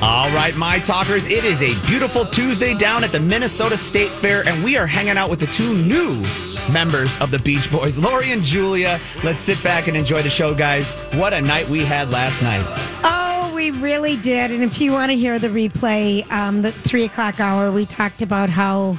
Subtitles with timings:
[0.00, 4.42] All right, my talkers, it is a beautiful Tuesday down at the Minnesota State Fair,
[4.46, 6.24] and we are hanging out with the two new
[6.72, 9.00] members of the Beach Boys, Lori and Julia.
[9.24, 10.94] Let's sit back and enjoy the show, guys.
[11.14, 12.62] What a night we had last night.
[13.02, 14.52] Oh, we really did.
[14.52, 18.22] And if you want to hear the replay, um, the three o'clock hour, we talked
[18.22, 18.98] about how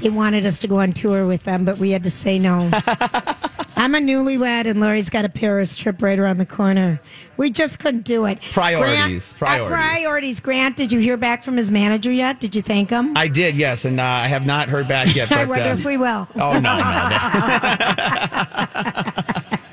[0.00, 2.70] they wanted us to go on tour with them, but we had to say no.
[3.86, 7.00] I'm a newlywed, and Lori's got a Paris trip right around the corner.
[7.36, 8.42] We just couldn't do it.
[8.50, 9.76] Priorities, Grant, uh, priorities.
[10.00, 10.40] priorities.
[10.40, 12.40] Grant, did you hear back from his manager yet?
[12.40, 13.16] Did you thank him?
[13.16, 15.28] I did, yes, and uh, I have not heard back yet.
[15.36, 16.26] But, I wonder uh, if we will.
[16.34, 16.82] Oh, no, no.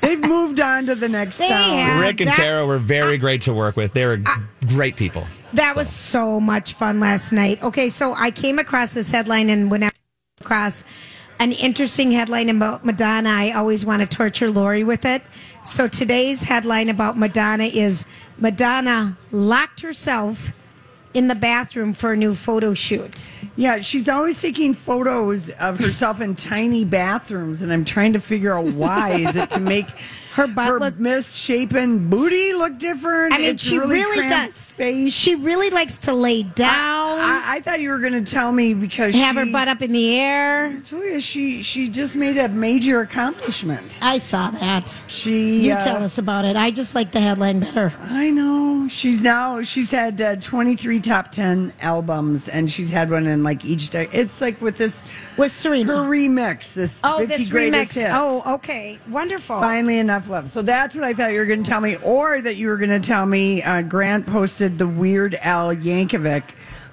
[0.00, 1.76] They've moved on to the next They town.
[1.76, 2.00] have.
[2.00, 3.94] Rick and that- Tara were very great to work with.
[3.94, 4.22] They were
[4.68, 5.26] great people.
[5.54, 7.60] That was so much fun last night.
[7.64, 9.90] Okay, so I came across this headline, and when I
[10.40, 10.84] across
[11.38, 15.22] an interesting headline about Madonna, I always want to torture Lori with it.
[15.64, 18.06] So today's headline about Madonna is
[18.38, 20.50] Madonna locked herself
[21.14, 23.32] in the bathroom for a new photo shoot.
[23.56, 28.52] Yeah, she's always taking photos of herself in tiny bathrooms, and I'm trying to figure
[28.52, 29.12] out why.
[29.12, 29.86] Is it to make
[30.34, 33.32] Her butt her look- misshapen booty look different?
[33.34, 34.54] I mean, It's she really, cramped does.
[34.54, 35.12] Space.
[35.12, 38.74] She really likes to lay down, I, I thought you were going to tell me
[38.74, 40.72] because she have her butt up in the air.
[40.84, 43.98] Julia, she she just made a major accomplishment.
[44.02, 45.00] I saw that.
[45.06, 46.56] She You uh, tell us about it.
[46.56, 47.92] I just like the headline better.
[48.00, 48.88] I know.
[48.88, 53.64] She's now she's had uh, 23 top 10 albums and she's had one in like
[53.64, 54.08] each day.
[54.12, 55.04] It's like with this
[55.38, 55.96] With Serena.
[55.96, 57.94] her remix, this Oh, 50 this remix.
[57.94, 58.10] hits.
[58.12, 58.98] Oh, okay.
[59.08, 59.60] Wonderful.
[59.60, 62.56] Finally enough So that's what I thought you were going to tell me or that
[62.56, 66.42] you were going to tell me uh, Grant posted the Weird Al Yankovic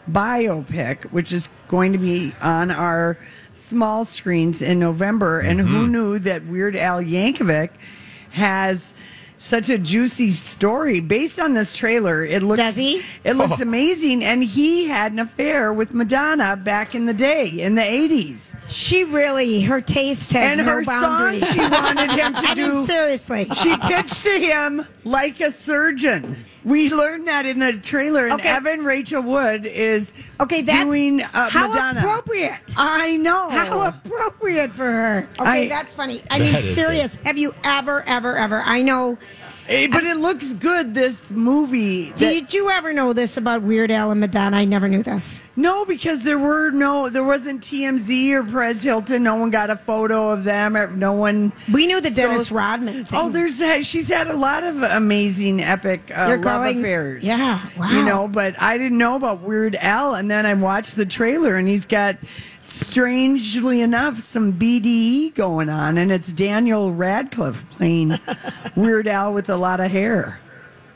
[0.09, 3.17] biopic which is going to be on our
[3.53, 5.91] small screens in November and who Mm-hmm.
[5.91, 7.69] knew that Weird Al Yankovic
[8.31, 8.93] has
[9.41, 12.23] such a juicy story based on this trailer.
[12.23, 13.01] It looks Does he?
[13.23, 13.63] It looks oh.
[13.63, 18.55] amazing and he had an affair with Madonna back in the day in the 80s.
[18.69, 21.51] She really, her taste has And no her song boundaries.
[21.51, 23.47] she wanted him to I do mean, seriously.
[23.55, 26.37] she pitched to him like a surgeon.
[26.63, 28.49] We learned that in the trailer, and Okay.
[28.49, 31.99] Evan Rachel Wood is Okay, that's doing uh, how Madonna.
[32.01, 32.59] appropriate.
[32.77, 33.49] I know.
[33.49, 35.27] How appropriate for her.
[35.39, 36.21] Okay, I- that's funny.
[36.29, 37.15] I mean, That is serious.
[37.17, 38.61] Have you ever, ever, ever?
[38.63, 39.17] I know.
[39.69, 40.93] Eh, but it looks good.
[40.93, 42.09] This movie.
[42.11, 44.57] that- Did you ever know this about Weird Al and Madonna?
[44.57, 45.41] I never knew this.
[45.61, 49.23] No, because there were no, there wasn't TMZ or Perez Hilton.
[49.23, 50.73] No one got a photo of them.
[50.99, 51.53] No one.
[51.71, 53.17] We knew the Dennis So- Rodman thing.
[53.19, 57.23] Oh, there's uh, she's had a lot of amazing epic uh, love calling- affairs.
[57.23, 57.91] Yeah, wow.
[57.91, 61.55] You know, but I didn't know about Weird Al, and then I watched the trailer,
[61.55, 62.17] and he's got,
[62.61, 68.19] strangely enough, some BDE going on, and it's Daniel Radcliffe playing
[68.75, 70.40] Weird Al with a lot of hair.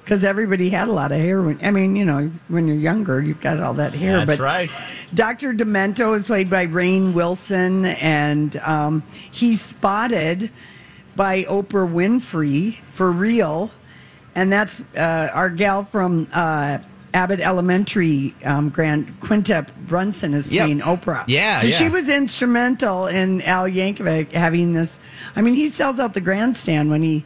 [0.06, 1.42] Because everybody had a lot of hair.
[1.42, 4.24] When, I mean, you know, when you're younger, you've got all that hair.
[4.24, 4.70] That's but right.
[5.16, 5.52] Dr.
[5.52, 9.02] Demento is played by Rainn Wilson, and um,
[9.32, 10.52] he's spotted
[11.16, 13.72] by Oprah Winfrey for real.
[14.36, 16.78] And that's uh, our gal from uh,
[17.16, 20.63] Abbott Elementary, um, Grand Quinta Brunson is Yep.
[20.66, 21.24] playing Oprah.
[21.28, 25.00] Yeah, so she was instrumental in Al Yankovic having this.
[25.36, 27.25] I mean, he sells out the grandstand when he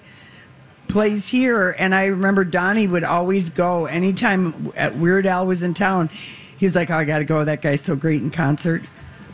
[0.90, 1.76] plays here.
[1.80, 6.10] And I remember Donnie would always go anytime at Weird Al was in town.
[6.58, 7.46] He was like, "Oh, I got to go.
[7.46, 8.84] That guy's so great in concert."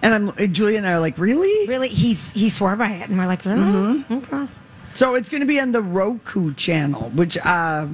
[0.04, 3.18] And I'm Julia and I are like, "Really?" Really, he's he swore by it, and
[3.18, 3.62] we're like, really?
[3.62, 4.14] Mm-hmm.
[4.14, 4.52] Okay.
[4.94, 7.88] So it's going to be on the Roku channel, which uh,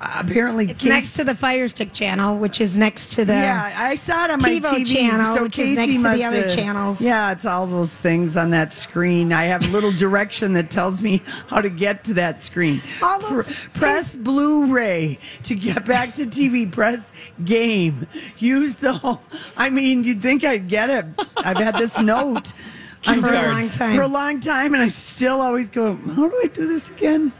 [0.00, 3.32] apparently It's Casey- next to the Fire Stick channel, which is next to the.
[3.32, 4.94] yeah, I saw it on my TiVo TV.
[4.96, 7.00] channel, so which is next to the other have- channels.
[7.00, 9.32] Yeah, it's all those things on that screen.
[9.32, 12.80] I have a little direction that tells me how to get to that screen.
[13.02, 16.70] All those Pr- press Blu-ray to get back to TV.
[16.76, 17.10] Press
[17.44, 18.06] game.
[18.38, 18.92] Use the.
[18.94, 19.20] Whole,
[19.56, 21.06] I mean, you'd think I'd get it.
[21.36, 22.52] I've had this note.
[23.02, 23.94] For a long time.
[23.94, 25.94] For a long time, and I still always go.
[25.94, 27.30] How do I do this again?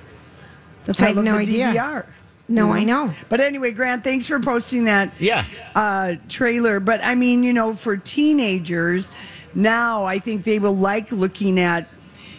[0.85, 1.73] That's I have no idea.
[1.75, 2.07] DVR.
[2.49, 3.13] No, I know.
[3.29, 5.45] But anyway, Grant, thanks for posting that Yeah.
[5.75, 6.79] uh, trailer.
[6.81, 9.11] But I mean, you know, for teenagers
[9.55, 11.89] now, I think they will like looking at,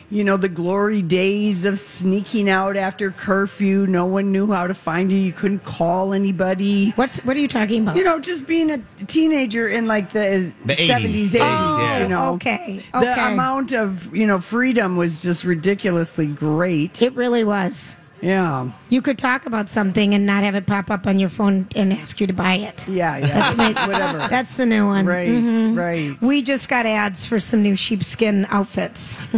[0.10, 3.86] you know, the glory days of sneaking out after curfew.
[3.88, 5.18] No one knew how to find you.
[5.18, 6.92] You couldn't call anybody.
[6.92, 7.98] What's what are you talking about?
[7.98, 8.78] You know, just being a
[9.08, 10.88] teenager in like the, The 80s.
[10.88, 12.04] 70s, 80s, yeah.
[12.04, 12.24] you know.
[12.24, 17.02] Oh, okay, The amount of, you know, freedom was just ridiculously great.
[17.02, 17.98] it really was.
[18.22, 18.72] Yeah.
[18.90, 21.94] You could talk about something and not have it pop up on your phone and
[21.94, 22.88] ask you to buy it.
[22.88, 23.52] Yeah, yeah.
[23.88, 24.28] Whatever.
[24.28, 25.06] That's the new one.
[25.06, 25.78] Right, Mhm.
[25.78, 26.20] right.
[26.22, 29.18] We just got ads for some new sheepskin outfits.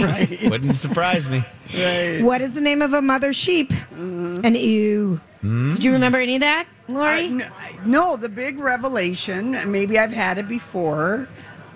[0.00, 0.38] Right.
[0.50, 1.44] Wouldn't surprise me.
[1.74, 2.20] right.
[2.22, 3.72] what is the name of a mother sheep?
[3.96, 5.20] An ewe.
[5.42, 7.42] Did you remember any of that, Lori?
[7.42, 7.48] Uh,
[7.84, 11.28] no, the big revelation, maybe I've had it before,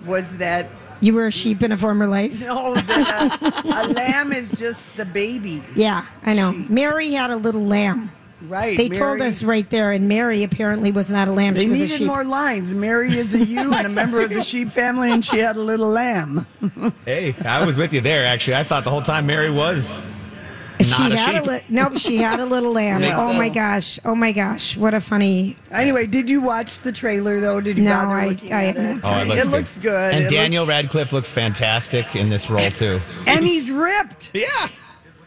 [0.05, 0.69] was that
[1.01, 2.39] you were a sheep in a former life.
[2.45, 5.63] no, that a, a lamb is just the baby.
[5.75, 6.51] Yeah, I know.
[6.51, 8.11] Mary had a little lamb.
[8.41, 8.77] Right.
[8.77, 11.55] They told us right there, and Mary apparently was not a lamb.
[11.55, 12.07] They she was a needed sheep.
[12.07, 12.73] more lines.
[12.73, 15.61] Mary is a ewe and a member of the sheep family, and she had a
[15.61, 16.47] little lamb.
[17.05, 18.55] Hey, I was with you there, actually.
[18.55, 20.18] I thought the whole time Mary was
[20.87, 21.47] she a had sheep.
[21.47, 21.97] a li- nope.
[21.97, 23.01] She had a little lamb.
[23.01, 23.99] Makes oh my gosh!
[24.05, 24.77] Oh my gosh!
[24.77, 25.55] What a funny.
[25.71, 27.59] Anyway, did you watch the trailer though?
[27.61, 28.95] Did you No, bother I- looking I at have it?
[29.03, 29.07] not.
[29.07, 29.51] Oh, it looks it good.
[29.51, 30.13] looks good.
[30.13, 32.99] And It Daniel looks- Radcliffe looks fantastic in this role, too.
[33.27, 34.31] and he's ripped.
[34.35, 34.47] Yeah.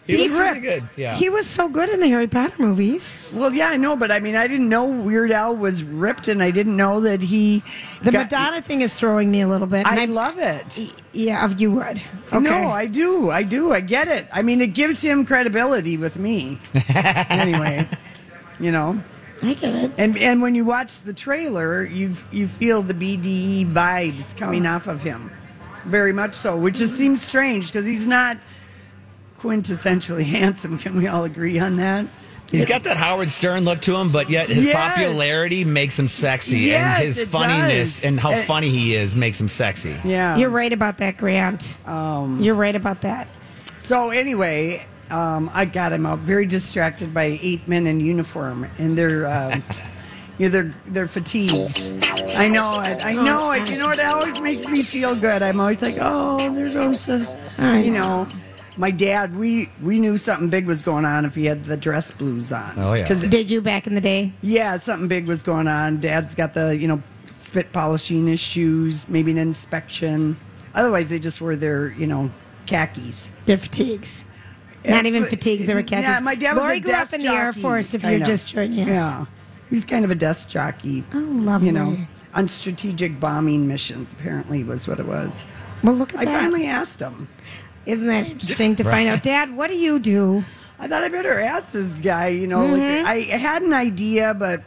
[0.07, 0.89] He He's looks really good.
[0.97, 1.15] Yeah.
[1.15, 3.29] He was so good in the Harry Potter movies.
[3.33, 6.43] Well, yeah, I know, but I mean, I didn't know Weird Al was ripped, and
[6.43, 7.63] I didn't know that he.
[8.03, 9.87] The got- Madonna thing is throwing me a little bit.
[9.87, 10.93] and I I'm- love it.
[11.13, 12.03] Yeah, you would.
[12.33, 12.41] Okay.
[12.41, 13.31] No, I do.
[13.31, 13.73] I do.
[13.73, 14.27] I get it.
[14.33, 16.59] I mean, it gives him credibility with me.
[17.29, 17.87] anyway,
[18.59, 19.03] you know.
[19.43, 19.93] I get it.
[19.99, 24.87] And and when you watch the trailer, you you feel the BDE vibes coming off
[24.87, 25.31] of him,
[25.85, 26.57] very much so.
[26.57, 28.37] Which just seems strange because he's not
[29.43, 30.79] quintessentially handsome.
[30.79, 32.07] Can we all agree on that?
[32.51, 34.75] He's got that Howard Stern look to him, but yet his Yes.
[34.77, 38.05] popularity makes him sexy, Yes, and his funniness does.
[38.05, 39.97] and how Uh, funny he is makes him sexy.
[40.05, 40.37] Yeah.
[40.37, 41.79] You're right about that, Grant.
[41.87, 43.27] Um, You're right about that.
[43.79, 48.99] So anyway, um, I got him out very distracted by eight men in uniform and
[48.99, 49.63] their, um,
[50.39, 51.91] you know, their their fatigues.
[52.37, 53.03] I know it.
[53.05, 53.71] I know it.
[53.71, 53.99] You know what?
[53.99, 55.43] It always makes me feel good.
[55.43, 57.27] I'm always like, oh, there goes the,
[57.59, 58.27] I you know.
[58.77, 62.11] My dad, we we knew something big was going on if he had the dress
[62.11, 62.73] blues on.
[62.79, 63.07] Oh, yeah.
[63.07, 64.33] 'Cause, Did you back in the day?
[64.41, 66.01] yeah, something big was going on.
[66.01, 67.03] Dad's got the you know
[67.39, 70.37] spit polishing his shoes, maybe an inspection.
[70.75, 72.31] Otherwise, they just wore their you know
[72.67, 73.29] khakis.
[73.47, 74.25] Their fatigues.
[74.89, 76.03] Not even but- fatigues, they were khakis.
[76.05, 78.15] Yeah, my dad was Lori a grew up desk in the Air Force, if kind
[78.15, 78.27] you're of.
[78.29, 78.97] just joining us.
[78.97, 79.27] Yeah,
[79.69, 81.05] he was kind of a desk jockey.
[81.13, 81.67] Oh, lovely.
[81.69, 81.97] You know,
[82.35, 84.13] on strategic bombing missions.
[84.13, 85.45] Apparently, was what it was.
[85.85, 86.41] Well, look at I that.
[86.41, 87.29] finally asked him.
[87.87, 89.23] Isn't that interesting to find out?
[89.23, 90.45] Dad, what do you do?
[90.79, 92.29] I thought I better ask this guy.
[92.29, 93.05] You know, Mm-hmm.
[93.05, 94.63] like I had an idea, but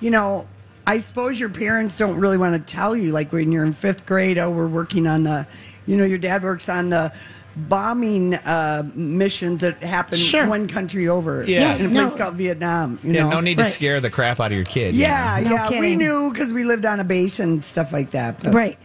[0.00, 0.46] you know,
[0.86, 3.12] I suppose your parents don't really want to tell you.
[3.12, 5.46] Like when you're in fifth grade, oh, we're working on the,
[5.86, 7.12] you know, your dad works on the
[7.56, 10.46] bombing uh, missions that happen Sure.
[10.46, 11.44] one country over.
[11.46, 11.76] Yeah.
[11.76, 12.04] in a No.
[12.04, 12.98] place called Vietnam.
[13.02, 13.72] You Yeah, know, no need to Right.
[13.72, 14.94] scare the crap out of your kid.
[14.94, 15.48] you Yeah, know?
[15.50, 15.98] No yeah, we kidding.
[15.98, 18.40] knew because we lived on a base and stuff like that.
[18.42, 18.78] But Right.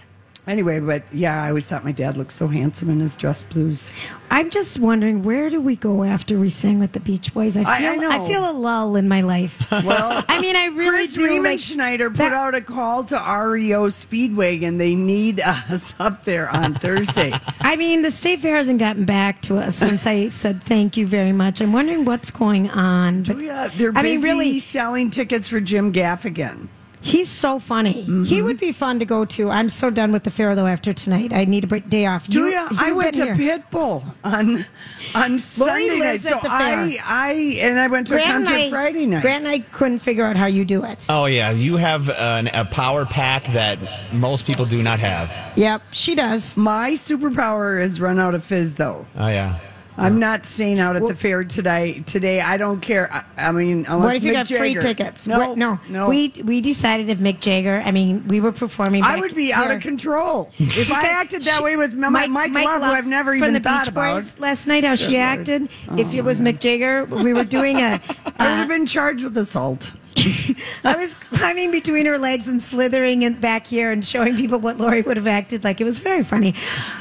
[0.45, 3.93] Anyway, but yeah, I always thought my dad looked so handsome in his dress blues.
[4.29, 7.55] I'm just wondering where do we go after we sing with the Beach Boys?
[7.55, 8.09] I feel I know.
[8.11, 9.65] I, feel a lull in my life.
[9.83, 11.25] Well, I mean, I really Chris do.
[11.25, 14.77] Riemann Like, Schneider put that- out a call to REO Speedwagon.
[14.77, 17.31] They need us up there on Thursday.
[17.61, 21.07] I mean, the state fair hasn't gotten back to us since I said thank you
[21.07, 21.61] very much.
[21.61, 23.23] I'm wondering what's going on.
[23.23, 26.67] But yeah, they're I mean, really, selling tickets for Jim Gaffigan.
[27.03, 28.03] He's so funny.
[28.03, 28.23] Mm-hmm.
[28.23, 29.49] He would be fun to go to.
[29.49, 30.65] I'm so done with the fair though.
[30.67, 32.25] After tonight, I need a day off.
[32.27, 33.59] You- Julia, I you've went to here.
[33.59, 34.65] Pitbull on
[35.13, 35.99] on Sunday night.
[35.99, 37.03] lives So the I, fair.
[37.05, 39.21] I and I went to a Grant and concert I- Friday night.
[39.21, 41.05] Grant and I couldn't figure out how you do it.
[41.09, 43.77] Oh yeah, you have an, a power pack that
[44.13, 45.31] most people do not have.
[45.57, 46.55] Yep, she does.
[46.57, 49.05] My superpower is run out of fizz, though.
[49.17, 49.59] Oh yeah.
[49.97, 52.03] I'm not staying out at the fair today.
[52.05, 53.11] Today, I don't care.
[53.13, 55.27] I, I mean, unless What if you Mick got free Jagger- tickets?
[55.27, 56.09] No, What- no, no.
[56.09, 57.81] We we decided if Mick Jagger.
[57.85, 59.03] I mean, we were performing.
[59.03, 59.77] I back would be out here.
[59.77, 63.37] of control if I acted that way with Mike, Mike, Love, who I've never from
[63.37, 64.15] even the thought Beach about.
[64.15, 64.83] Boys last night.
[64.83, 65.69] How she acted.
[65.97, 68.01] if it was oh, Mick Jagger, we were doing a.
[68.37, 69.91] I would uh, have been charged with assault.
[70.83, 74.77] I was climbing between her legs and slithering in back here and showing people what
[74.77, 75.81] Lori would have acted like.
[75.81, 76.55] It was very funny.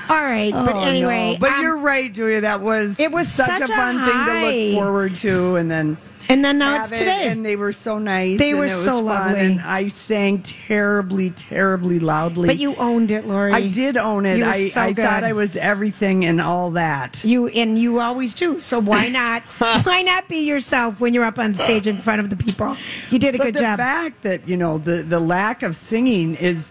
[0.08, 1.38] All right, but Oh, anyway, no.
[1.38, 2.40] but um, you're right, Julia.
[2.42, 5.70] That was it was such, such a a fun thing to look forward to, and
[5.70, 5.96] then
[6.32, 7.28] and then now it's it, today.
[7.28, 8.38] and they were so nice.
[8.38, 9.40] They and were it was so fun, lovely.
[9.40, 12.48] and I sang terribly, terribly loudly.
[12.48, 13.52] but you owned it, Lori.
[13.52, 14.38] I did own it.
[14.38, 15.04] You were I, so I good.
[15.04, 17.22] thought I was everything and all that.
[17.24, 18.60] You and you always do.
[18.60, 19.42] So why not?
[19.84, 22.76] why not be yourself when you're up on stage in front of the people?
[23.10, 23.78] You did a But good the job.
[23.78, 26.70] The fact that you know the the lack of singing is,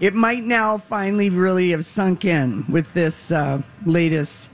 [0.00, 4.50] it might now finally really have sunk in with this uh, latest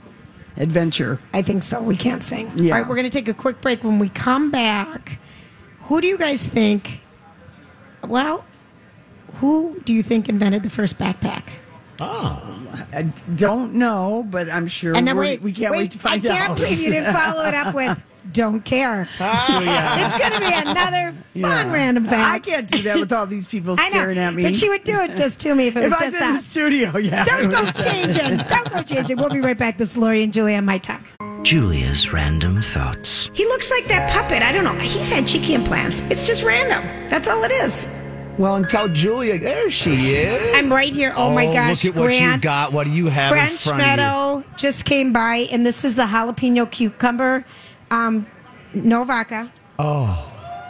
[0.57, 1.19] adventure.
[1.33, 1.81] I think so.
[1.81, 2.51] We can't sing.
[2.57, 2.73] Yeah.
[2.73, 3.83] All right, we're going to take a quick break.
[3.83, 5.19] When we come back,
[5.83, 7.01] who do you guys think?
[8.03, 8.45] Well,
[9.35, 11.43] who do you think invented the first backpack?
[11.99, 12.49] Oh.
[12.91, 13.03] I
[13.35, 16.31] don't know, but I'm sure And then wait, we can't wait, to find out.
[16.31, 16.57] I can't out.
[16.57, 17.99] believe you didn't follow it up with
[18.31, 21.71] "Don't care." It's going to be another fun Yeah.
[21.71, 22.47] random fact.
[22.47, 24.43] I can't do that with all these people I know, staring at me.
[24.43, 26.23] but she would do it just to me if it if was I was just
[26.23, 26.45] in the us.
[26.45, 27.23] studio, yeah.
[27.25, 28.37] Don't go changing.
[28.47, 29.17] Don't go changing.
[29.17, 29.77] We'll be right back.
[29.77, 31.01] This is Lori and Julia on my talk.
[31.43, 33.29] Julia's random thoughts.
[33.33, 34.41] He looks like that puppet.
[34.41, 34.73] I don't know.
[34.79, 35.99] He's had cheeky implants.
[36.09, 36.81] It's just random.
[37.09, 37.85] That's all it is.
[38.39, 40.55] Well, and tell Julia, there she is.
[40.55, 41.13] I'm right here.
[41.15, 42.35] Oh, my oh, gosh, Look at what Grant.
[42.37, 42.71] you got.
[42.73, 43.95] What do you have in French front of you?
[43.97, 47.45] Meadow just came by, and this is the jalapeno cucumber.
[47.93, 48.25] Um,
[48.73, 49.51] no vodka.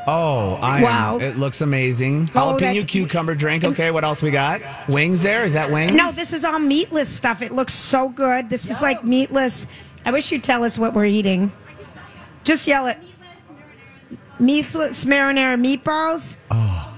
[0.05, 1.15] Oh, I Wow.
[1.15, 1.21] am.
[1.21, 2.29] It looks amazing.
[2.35, 3.63] Oh, Jalapeno that- cucumber drink.
[3.63, 4.59] Okay, what else we got?
[4.89, 5.43] Wings there?
[5.43, 5.95] Is that wings?
[5.95, 7.41] No, this is all meatless stuff.
[7.41, 8.49] It looks so good.
[8.49, 9.67] This is like meatless.
[10.05, 11.53] I wish you'd tell us what we're eating.
[12.43, 12.97] Just yell it.
[14.39, 16.35] Meatless marinara meatballs.
[16.51, 16.93] Oh.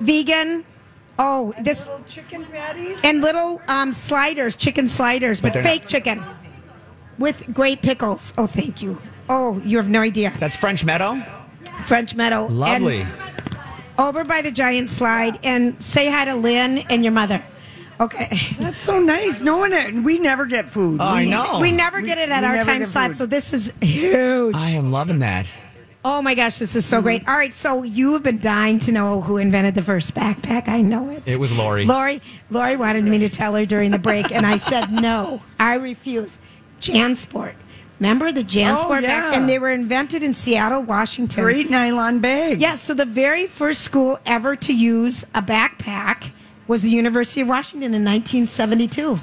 [0.00, 0.64] Vegan.
[1.18, 2.98] Oh, this chicken patties.
[3.04, 6.22] and little um, sliders, chicken sliders, but, they're not- fake chicken
[7.18, 8.34] with great pickles.
[8.36, 8.98] Oh, thank you.
[9.28, 10.32] Oh, you have no idea.
[10.38, 11.20] That's French Meadow.
[11.84, 12.46] French Meadow.
[12.46, 13.06] And Lovely.
[13.98, 17.44] over by the giant slide and say hi to Lynn and your mother.
[18.00, 18.38] Okay.
[18.58, 19.40] That's so nice.
[19.40, 21.00] No one, we never get food.
[21.00, 21.58] Oh, I We- know.
[21.60, 23.16] We never get it at we our time slot, food.
[23.16, 24.54] so this is huge.
[24.56, 25.48] I am loving that.
[26.06, 27.26] Oh my gosh, this is so great.
[27.26, 30.68] All right, so you have been dying to know who invented the first backpack.
[30.68, 31.22] I know it.
[31.24, 31.86] It was Lori.
[31.86, 35.40] Lori Lori wanted me to tell her during the break, and I said no.
[35.58, 36.38] I refuse.
[36.82, 37.54] Jansport.
[38.00, 39.30] Remember the Jansport Oh, yeah.
[39.30, 39.36] back?
[39.36, 41.42] And they were invented in Seattle, Washington.
[41.44, 42.60] Great nylon bags.
[42.60, 46.30] Yes, so the very first school ever to use a backpack
[46.66, 49.20] was the University of Washington in 1972.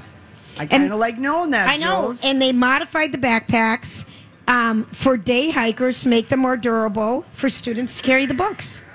[0.58, 1.68] I kind of like knowing that.
[1.70, 2.24] I know, Jules.
[2.24, 4.06] and they modified the backpacks
[4.48, 8.86] um, for day hikers to make them more durable for students to carry the books.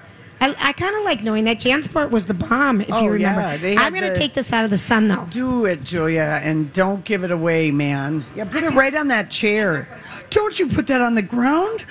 [0.47, 3.41] I, I kind of like knowing that Jansport was the bomb, if Oh, you remember.
[3.41, 5.27] yeah, they I'm going to take this out of the sun, though.
[5.31, 8.25] Do it, Julia, and don't give it away, man.
[8.35, 9.89] Yeah, put it right on that chair.
[10.31, 11.85] Don't you put that on the ground?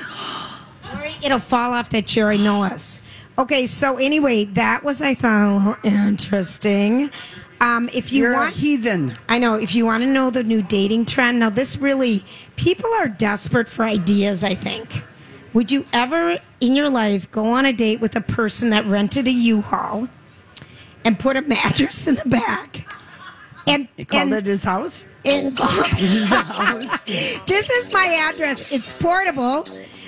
[1.24, 2.30] It'll fall off that chair.
[2.30, 3.02] I know us.
[3.38, 7.10] Okay, so anyway, that was I thought a little interesting.
[7.62, 9.16] Um, if you You're want, heathen.
[9.28, 9.56] I know.
[9.56, 12.24] If you want to know the new dating trend, now this really,
[12.58, 14.44] people are desperate for ideas.
[14.44, 15.04] I think.
[15.56, 19.26] Would you ever in your life go on a date with a person that rented
[19.26, 20.10] a U-Haul
[21.06, 22.94] and put a mattress in the back?
[23.66, 25.06] And He called and, it his house.
[25.24, 25.56] and
[27.48, 28.74] this is my address.
[28.74, 29.66] It's portable.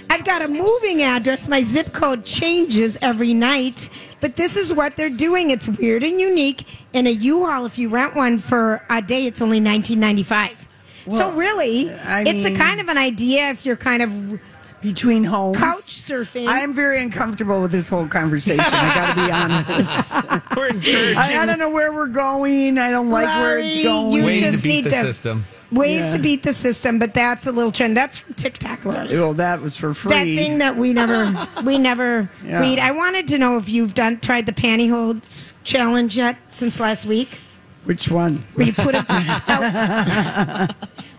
[0.09, 1.47] I've got a moving address.
[1.47, 3.89] My zip code changes every night.
[4.19, 5.51] But this is what they're doing.
[5.51, 6.65] It's weird and unique.
[6.91, 10.67] In a U-Haul, if you rent one for a day, it's only nineteen ninety five.
[11.09, 14.41] So really, I it's a kind of an idea if you're kind of
[14.81, 15.57] Between homes.
[15.57, 16.47] couch surfing.
[16.47, 18.63] I am very uncomfortable with this whole conversation.
[18.63, 19.31] I got to be
[20.33, 20.55] honest.
[20.55, 22.77] We're encouraging I, I don't know where we're going.
[22.77, 24.11] I don't like where Larry, it's going.
[24.11, 25.43] you ways just to beat need the to- system.
[25.71, 26.11] ways Yeah.
[26.13, 26.99] to beat the system.
[26.99, 27.97] But that's a little trend.
[27.97, 29.15] That's from TikTok, Larry.
[29.17, 30.11] Oh, that was for free.
[30.11, 31.33] that thing that we never
[31.65, 32.59] we never Yeah.
[32.61, 32.77] read.
[32.77, 37.39] I wanted to know if you've done tried the pantyhose challenge yet since last week.
[37.85, 38.43] Which one?
[38.53, 40.67] Where you put them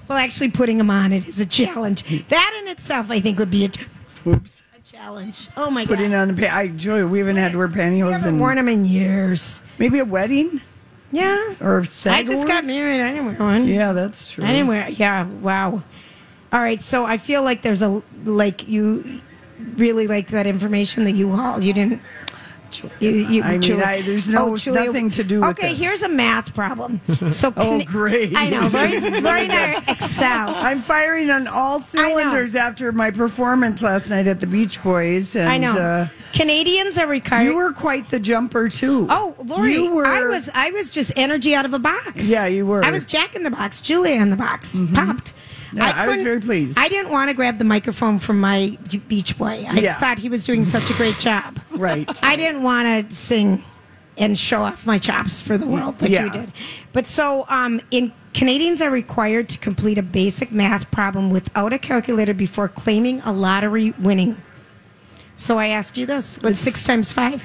[0.08, 2.02] well, actually putting them on it is a challenge.
[2.28, 3.70] That in itself, I think, would be a,
[4.28, 4.62] Oops.
[4.76, 5.48] a challenge.
[5.56, 6.28] Oh my Putting god!
[6.30, 8.56] on the pa- I Joy, we haven't had to wear I pantyhose haven't in worn
[8.56, 9.60] them in years.
[9.78, 10.60] maybe a wedding
[11.12, 12.48] Yeah, or I sag just award?
[12.48, 13.00] got married.
[13.00, 13.66] I didn't wear one.
[13.68, 14.44] Yeah, that's true.
[14.44, 14.88] I didn't wear.
[14.88, 15.82] Yeah, wow.
[16.52, 19.20] All right, so I feel like there's a like you
[19.76, 21.60] really like that information that you haul.
[21.62, 22.00] You didn't.
[23.00, 26.08] You, you, I mean, Julia- I- there's no- nothing to do with Okay, here's a
[26.08, 27.00] math problem.
[27.32, 28.36] So, Oh, great.
[28.36, 28.68] I know.
[28.72, 30.48] Lori, Lori and I excel.
[30.54, 35.34] I'm firing on all cylinders after my performance last night at the Beach Boys.
[35.36, 35.72] And, I know.
[35.76, 37.44] Uh, Canadians are required.
[37.44, 39.06] you were quite the jumper too.
[39.10, 40.06] Oh, Lori, you were.
[40.06, 42.28] I was I was just energy out of a box.
[42.28, 42.80] Yeah, you were.
[42.80, 42.88] Mm-hmm.
[42.88, 45.32] I was Jack in the box, Julia in the box, popped.
[45.72, 46.78] Yeah, I was very pleased.
[46.78, 48.76] I didn't want to grab the microphone from my
[49.08, 49.66] Beach Boy.
[49.68, 49.94] I Yeah.
[49.94, 51.60] thought he was doing such a great job.
[51.78, 52.08] Right.
[52.24, 53.62] I didn't want to sing
[54.16, 56.24] and show off my chops for the world like Yeah.
[56.24, 56.52] you did.
[56.92, 61.78] But so um, in Canadians are required to complete a basic math problem without a
[61.78, 64.36] calculator before claiming a lottery winning.
[65.36, 67.44] So I ask you this: What's six times five?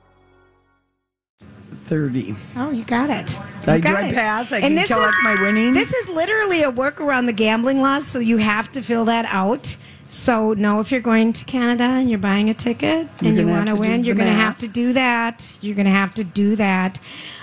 [1.75, 2.35] Thirty.
[2.55, 3.37] Oh, you got it.
[3.67, 4.13] I- You do got I it.
[4.13, 4.51] pass?
[4.51, 5.75] I can collect my winnings?
[5.75, 9.25] This is literally a work around the gambling laws, so you have to fill that
[9.29, 9.75] out.
[10.07, 13.69] So know if you're going to Canada and you're buying a ticket and you want
[13.69, 15.57] to do win, you're going to have to do that.
[15.61, 16.99] You're going to have to do that.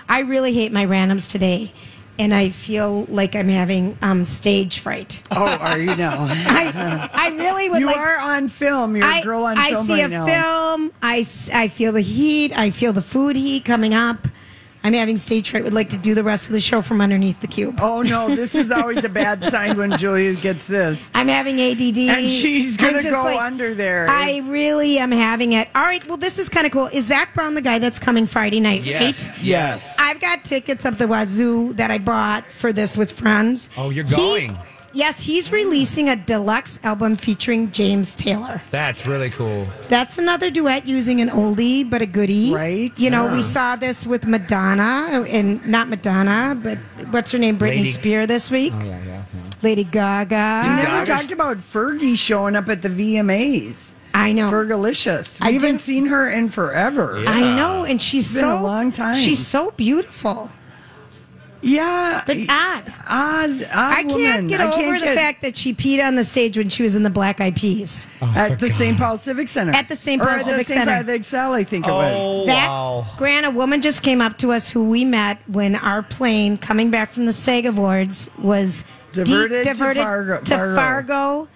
[0.08, 1.72] I really hate my randoms today,
[2.18, 5.22] and I feel like I'm having um, stage fright.
[5.30, 6.26] Oh, are you now?
[6.30, 7.96] I, I really would you like.
[7.96, 8.96] are on film.
[8.96, 10.26] You're I, a girl on I film I see right a now.
[10.26, 10.92] film.
[11.02, 12.56] I feel the heat.
[12.56, 14.26] I feel the food heat coming up.
[14.88, 15.64] I'm having stage fright.
[15.64, 17.78] Would like to do the rest of the show from underneath the cube.
[17.82, 21.10] Oh no, this is always a bad sign when Julia gets this.
[21.14, 21.98] I'm having ADD.
[21.98, 24.06] And she's gonna just go like- under there.
[24.08, 25.68] I really am having it.
[25.74, 26.02] All right.
[26.08, 26.86] Well, this is kind of cool.
[26.86, 28.82] Is Zac Brown the guy that's coming Friday night?
[28.82, 29.28] Yes.
[29.28, 29.42] Right?
[29.42, 29.96] Yes.
[30.00, 33.68] I've got tickets up the wazoo that I bought for this with friends.
[33.76, 34.58] Oh, you're He- going.
[34.98, 38.60] Yes, he's releasing a deluxe album featuring James Taylor.
[38.70, 39.66] That's really cool.
[39.88, 42.52] That's another duet using an oldie but a goodie.
[42.52, 42.92] Right.
[42.98, 43.32] You know, Yeah.
[43.34, 46.78] we saw this with Madonna and not Madonna, but
[47.10, 47.56] what's her name?
[47.56, 48.72] Britney Lady- Spear this week.
[48.76, 49.20] Oh, yeah, yeah.
[49.62, 50.62] Lady Gaga.
[50.64, 53.92] We never Gaga- talked about Fergie showing up at the VMAs.
[54.14, 54.50] I know.
[54.50, 55.40] Fergalicious.
[55.40, 57.20] We I haven't didn't- seen her in forever.
[57.22, 57.30] Yeah.
[57.30, 59.16] I know, and she's been so a long time.
[59.16, 60.50] She's so beautiful,
[61.60, 62.22] Yeah.
[62.26, 62.92] but odd.
[63.08, 64.46] odd, odd I can't woman.
[64.46, 66.82] get I over can't the get- fact that she peed on the stage when she
[66.82, 68.08] was in the Black Eyed Peas.
[68.22, 68.96] Oh, oh, at the St.
[68.96, 69.72] Paul Civic Center.
[69.74, 70.20] At the St.
[70.22, 70.94] Paul or at the Civic Center.
[70.96, 72.14] Paul- the Excel, I think it was.
[72.16, 73.06] Oh, That wow.
[73.16, 76.90] Grant, a woman just came up to us who we met when our plane coming
[76.90, 81.48] back from the SAG Awards was de- Diverted to diverted Fargo- to Fargo.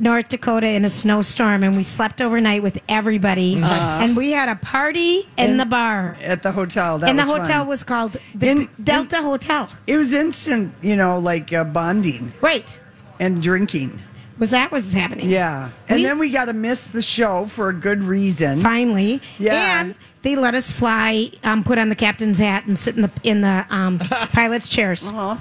[0.00, 4.54] North Dakota in a snowstorm, and we slept overnight with everybody, and we had a
[4.56, 6.16] party in, In- the bar.
[6.22, 6.98] At the hotel.
[6.98, 7.66] That and the hotel fun.
[7.68, 9.68] was called the In- D- Delta Hotel.
[9.86, 12.78] It was instant, you know, like uh, bonding Right.
[13.18, 14.00] and drinking.
[14.38, 15.28] Was that what was happening?
[15.28, 15.70] Yeah.
[15.88, 18.60] And We- then we got to miss the show for a good reason.
[18.60, 19.20] Finally.
[19.38, 19.80] Yeah.
[19.80, 23.10] And they let us fly, um, put on the captain's hat, and sit in the
[23.24, 23.98] in the um,
[24.32, 25.08] pilot's chairs.
[25.10, 25.38] Uh-huh.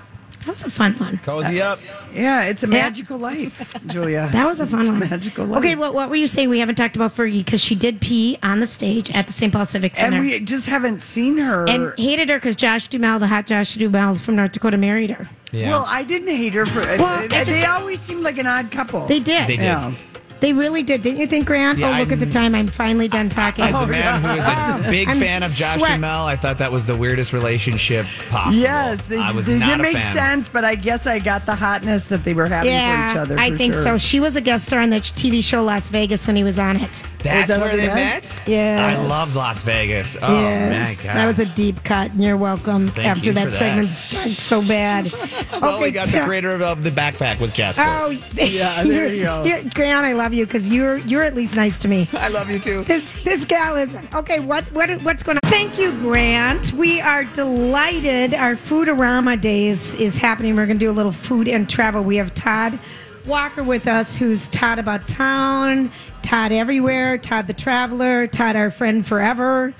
[0.47, 1.17] That was a fun one.
[1.25, 1.79] Cozy uh, up.
[2.13, 2.71] Yeah, it's a Yeah.
[2.83, 4.29] magical life, Julia.
[4.31, 4.99] That was a fun It's one.
[4.99, 5.59] magical life.
[5.59, 6.47] Okay, what, what were you saying?
[6.49, 9.51] We haven't talked about Fergie because she did pee on the stage at the St.
[9.51, 10.17] Paul Civic Center.
[10.19, 11.65] and we just haven't seen her.
[11.69, 15.27] and hated her because Josh Duhamel, the hot Josh Duhamel from North Dakota, married her.
[15.51, 15.71] Yeah.
[15.71, 16.79] Well, I didn't hate her for.
[16.79, 19.05] Well, I they just- always seemed like an odd couple.
[19.07, 19.47] They did.
[19.49, 19.63] They did.
[19.63, 19.93] Yeah.
[20.39, 21.01] They really did.
[21.01, 21.79] Didn't you think, Grant?
[21.79, 22.53] Yeah, oh, look I- at the time.
[22.55, 23.63] I'm finally done talking.
[23.65, 25.89] As a oh, man who is a big I'm fan of Josh sweat.
[25.89, 28.61] Duhamel, I thought that was the weirdest relationship possible.
[28.61, 30.15] Yes, they, I was they not did a make fan.
[30.15, 33.17] sense, but I guess I got the hotness that they were having yeah, for each
[33.21, 33.39] other.
[33.39, 33.83] I for think sure.
[33.83, 33.97] so.
[33.97, 36.77] She was a guest star on the TV show Las Vegas when he was on
[36.77, 37.03] it.
[37.19, 38.39] That's that where they they met.
[38.45, 40.15] Yeah, I loved Las Vegas.
[40.21, 42.87] Oh yes, my god, that was a deep cut, and you're welcome.
[42.89, 43.57] Thank after you that for that.
[43.57, 45.11] segment stunk so bad.
[45.61, 47.83] well, we Okay, got the creator of, of the backpack with Jasper.
[47.85, 49.43] Oh, Yeah, there you go.
[49.45, 52.09] You're, Grant, I love you because you're you're at least nice to me.
[52.13, 52.83] I love you too.
[52.83, 54.39] This this gal is okay.
[54.39, 55.49] What what what's going on?
[55.49, 56.73] Thank you, Grant.
[56.73, 58.33] We are delighted.
[58.33, 60.55] Our Foodorama days is happening.
[60.55, 62.03] We're going to do a little food and travel.
[62.03, 62.79] We have Todd
[63.25, 69.05] Walker with us, who's Todd about town, Todd everywhere, Todd the traveler, Todd our friend
[69.05, 69.73] forever.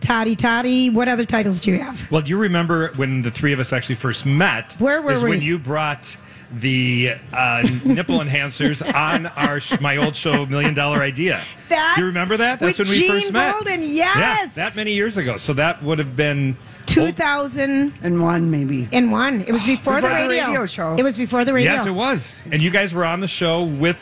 [0.00, 0.90] Toddy Toddy.
[0.90, 2.10] What other titles do you have?
[2.10, 4.74] Well, do you remember when the three of us actually first met?
[4.78, 5.30] Where were is we?
[5.30, 6.18] when you brought
[6.60, 11.42] the uh, nipple enhancers on our sh- my old show Million Dollar Idea.
[11.68, 12.60] That's do you remember that?
[12.60, 13.52] That's with when we Gene first met.
[13.54, 14.54] Bolden, Yeah, yes.
[14.54, 15.36] that many years ago.
[15.36, 18.88] So that would have been 2000 and one maybe.
[18.92, 19.40] in one.
[19.40, 20.46] It was before, the, Before the radio.
[20.46, 20.94] radio show.
[20.96, 21.72] It was before the radio.
[21.72, 22.42] Yes, it was.
[22.50, 23.98] And you guys were on the show with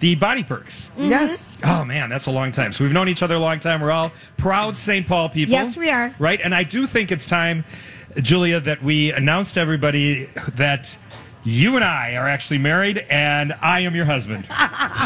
[0.00, 0.88] the Body Perks.
[0.92, 1.08] Mm-hmm.
[1.10, 1.56] Yes.
[1.64, 2.72] Oh man, that's a long time.
[2.72, 3.80] So we've known each other a long time.
[3.80, 5.06] We're all proud St.
[5.06, 5.52] Paul people.
[5.52, 6.14] Yes, we are.
[6.18, 6.40] Right?
[6.42, 7.64] And I do think it's time,
[8.16, 10.96] Julia, that we announce to everybody that
[11.46, 14.46] you and I are actually married and I am your husband.
[14.50, 14.98] I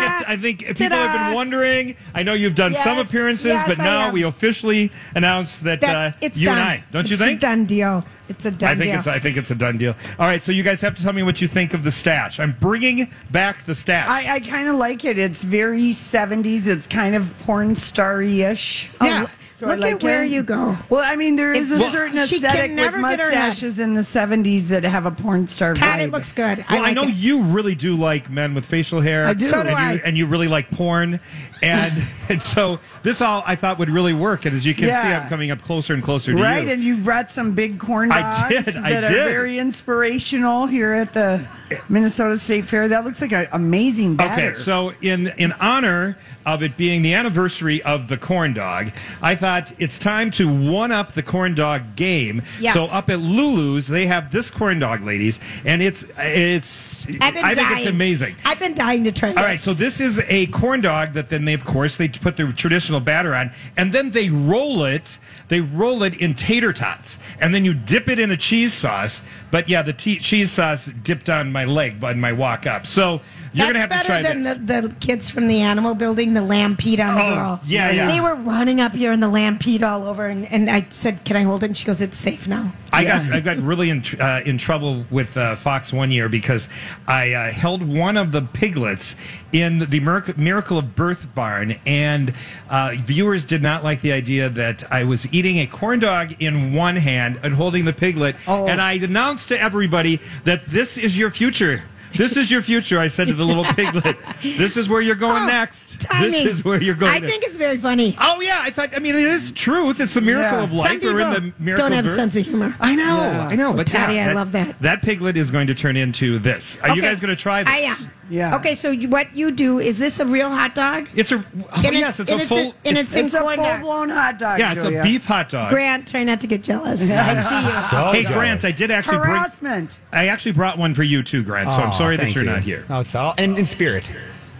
[0.00, 1.96] think, I think people have been wondering.
[2.14, 4.14] I know you've done some Yes, appearances, yes, but I now am.
[4.14, 6.58] we officially announce that, That- uh, it's you done.
[6.58, 6.84] and I.
[6.92, 7.36] Don't you think?
[7.36, 7.38] It's think?
[7.38, 8.04] a done deal.
[8.28, 8.98] It's a done I think deal.
[8.98, 9.94] it's I think it's a done deal.
[10.18, 12.40] All right, so you guys have to tell me what you think of the stash.
[12.40, 14.08] I'm bringing back the stash.
[14.08, 15.16] I, I kind of like it.
[15.18, 16.66] It's very 70s.
[16.66, 18.90] It's kind of porn starry ish.
[19.00, 19.26] Yeah.
[19.56, 20.30] So Look like at where it.
[20.30, 20.76] you go.
[20.90, 23.20] Well, I mean, there is It's a just- certain she can aesthetic with never get
[23.20, 23.46] her head.
[23.48, 26.02] mustaches in the 70s that have a porn star Todd, vibe.
[26.02, 26.58] it looks good.
[26.70, 27.14] well, I, like know it.
[27.14, 29.24] you really do like men with facial hair.
[29.24, 29.46] I do.
[29.46, 31.20] So and do you, And you really like porn,
[31.62, 34.44] and and so this all I thought would really work.
[34.44, 36.72] And as you can see, I'm coming up closer and closer to Right, you.
[36.72, 39.18] and you brought some big corn I dogs did, I that did.
[39.20, 41.46] are very inspirational here at the
[41.88, 42.88] Minnesota State Fair.
[42.88, 44.48] That looks like an amazing batter.
[44.50, 49.34] Okay, so in in honor of it being the anniversary of the corn dog, I
[49.34, 49.45] thought
[49.78, 52.42] it's time to one up the corn dog game.
[52.60, 52.74] Yes.
[52.74, 57.44] So up at Lulu's, they have this corn dog, ladies, and it's it's I've been
[57.44, 58.36] I think it's amazing.
[58.44, 59.38] I've been dying to try this.
[59.38, 62.36] All right, so this is a corn dog that then they, of course, they put
[62.36, 65.18] the traditional batter on, and then they roll it.
[65.48, 69.22] They roll it in tater tots, and then you dip it in a cheese sauce.
[69.50, 72.86] But yeah, the te- cheese sauce dipped on my leg on my walk up.
[72.86, 73.20] So
[73.56, 74.82] you're That's gonna have better to try than this.
[74.82, 77.60] The, the kids from the animal building, the lamb peed on the Oh, girl.
[77.66, 78.06] yeah, yeah.
[78.12, 80.26] They were running up here and the lamb peed all over.
[80.26, 81.66] And, and I said, Can I hold it?
[81.66, 82.72] And she goes, It's safe now.
[82.92, 86.28] I got I got really in tr- uh, in trouble with uh, Fox one year
[86.28, 86.68] because
[87.06, 89.16] I uh, held one of the piglets
[89.52, 92.32] in the Miracle, Miracle of Birth barn, and
[92.70, 96.74] uh, viewers did not like the idea that I was eating a corn dog in
[96.74, 98.66] one hand and holding the piglet, Oh.
[98.66, 101.82] and I announced to everybody that this is your future.
[102.14, 102.98] This is your future.
[102.98, 106.00] I said to the little piglet, "This is where you're going Oh, next.
[106.00, 106.30] timing.
[106.30, 108.16] This is where you're going." I next." think it's very funny.
[108.20, 108.94] Oh yeah, I thought.
[108.94, 110.00] I mean, it is truth.
[110.00, 110.64] It's the miracle Yeah.
[110.64, 111.02] of Some life.
[111.02, 112.74] We're in the people miracle don't have a sense of humor.
[112.80, 113.48] I know.
[113.50, 114.80] I know, but Taddy, yeah, I love that.
[114.82, 116.78] That piglet is going to turn into this.
[116.82, 117.02] Are you Okay.
[117.02, 117.72] guys going to try this?
[117.72, 117.96] I am.
[118.28, 118.56] Yeah.
[118.56, 121.08] Okay, so you, what you do is this a real hot dog?
[121.14, 122.74] It's a oh, And yes, it's and a full.
[122.84, 123.80] and it's, in it's a full dog.
[123.82, 124.58] blown hot dog.
[124.58, 125.00] yeah, it's Julia.
[125.00, 125.70] a beef hot dog.
[125.70, 127.00] Grant, try not to get jealous.
[127.12, 128.12] I see you.
[128.12, 129.30] hey Grant, I did actually bring.
[129.30, 129.98] harassment.
[130.12, 131.70] I actually brought one for you too, Grant.
[131.72, 132.50] So I'm sorry that thank you're you.
[132.50, 132.84] not here.
[132.88, 134.10] No, it's all and in spirit.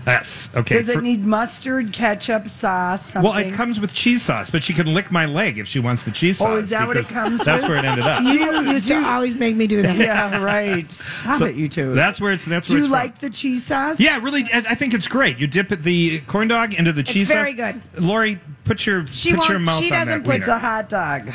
[0.06, 0.54] Yes.
[0.54, 0.76] Okay.
[0.76, 3.06] Does for- it need mustard, ketchup, sauce?
[3.10, 3.28] Something?
[3.30, 6.04] well, it comes with cheese sauce, but she can lick my leg if she wants
[6.04, 6.46] the cheese sauce.
[6.48, 7.70] Oh, is that what it because comes That's with?
[7.70, 8.22] where it ended up.
[8.22, 9.96] You used to always make me do that.
[9.96, 10.88] Yeah, right.
[10.90, 11.94] Stop So it, you two.
[11.94, 12.44] That's where it's.
[12.44, 13.98] That's where Do where you it's like the cheese sauce?
[13.98, 14.44] Yeah, really.
[14.54, 15.38] I I think it's great.
[15.38, 17.34] You dip the corn dog into the cheese sauce.
[17.34, 17.74] very sauce.
[17.94, 18.04] good.
[18.04, 20.38] Lori, put your She put your won't- mouth she on doesn't that put wiener.
[20.42, 21.32] It's a hot dog.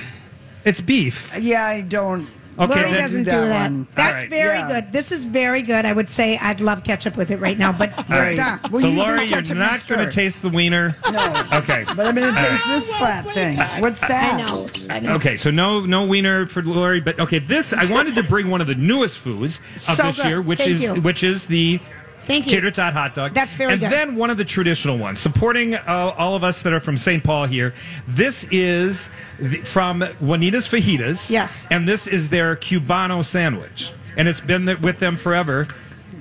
[0.63, 1.35] It's beef.
[1.37, 2.29] Yeah, I don't.
[2.59, 3.61] Okay, Lori doesn't do that that.
[3.71, 3.87] one.
[3.95, 4.29] That's All right.
[4.29, 4.67] very Yeah.
[4.67, 4.93] good.
[4.93, 5.85] This is very good.
[5.85, 8.35] I would say I'd love ketchup with it right now, but All you're right.
[8.37, 8.57] duh.
[8.69, 10.95] Well, so, you Lori, you're not going to taste the wiener.
[11.11, 11.43] No.
[11.53, 11.83] Okay.
[11.95, 12.75] But I'm going to taste right.
[12.75, 13.57] this flat thing.
[13.81, 14.47] What's I that?
[14.47, 14.69] know.
[14.89, 15.15] I know.
[15.15, 18.61] Okay, so no no wiener for Lori, but okay, this I wanted to bring one
[18.61, 20.25] of the newest foods of So this good.
[20.27, 20.95] year, which Thank is you.
[20.95, 21.79] which is the
[22.23, 22.51] Thank you.
[22.51, 23.33] tater tot hot dog.
[23.33, 23.83] That's very good.
[23.83, 23.91] and good.
[23.91, 27.23] then one of the traditional ones, supporting uh, all of us that are from St.
[27.23, 27.73] Paul here.
[28.07, 31.29] This is the, from Juanita's Fajitas.
[31.31, 31.67] Yes.
[31.71, 35.67] and this is their Cubano sandwich, and it's been with them forever.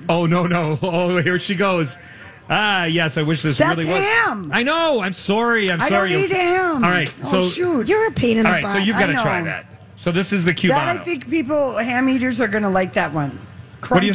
[0.09, 0.77] Oh no no!
[0.83, 1.97] Oh here she goes.
[2.49, 4.03] Ah yes, I wish this That's really was.
[4.03, 4.49] ham.
[4.51, 4.99] I know.
[5.01, 5.71] I'm sorry.
[5.71, 6.09] I'm I sorry.
[6.11, 6.83] don't eat ham.
[6.83, 7.87] All right, Oh, so shoot.
[7.87, 8.71] You're a pain in all the right, butt.
[8.73, 9.67] so you've got to try that.
[9.95, 10.69] So this is the Cubano.
[10.69, 13.39] That I think people, ham eaters, are going to like that one.
[13.81, 13.91] Crunchy.
[13.91, 14.13] What do you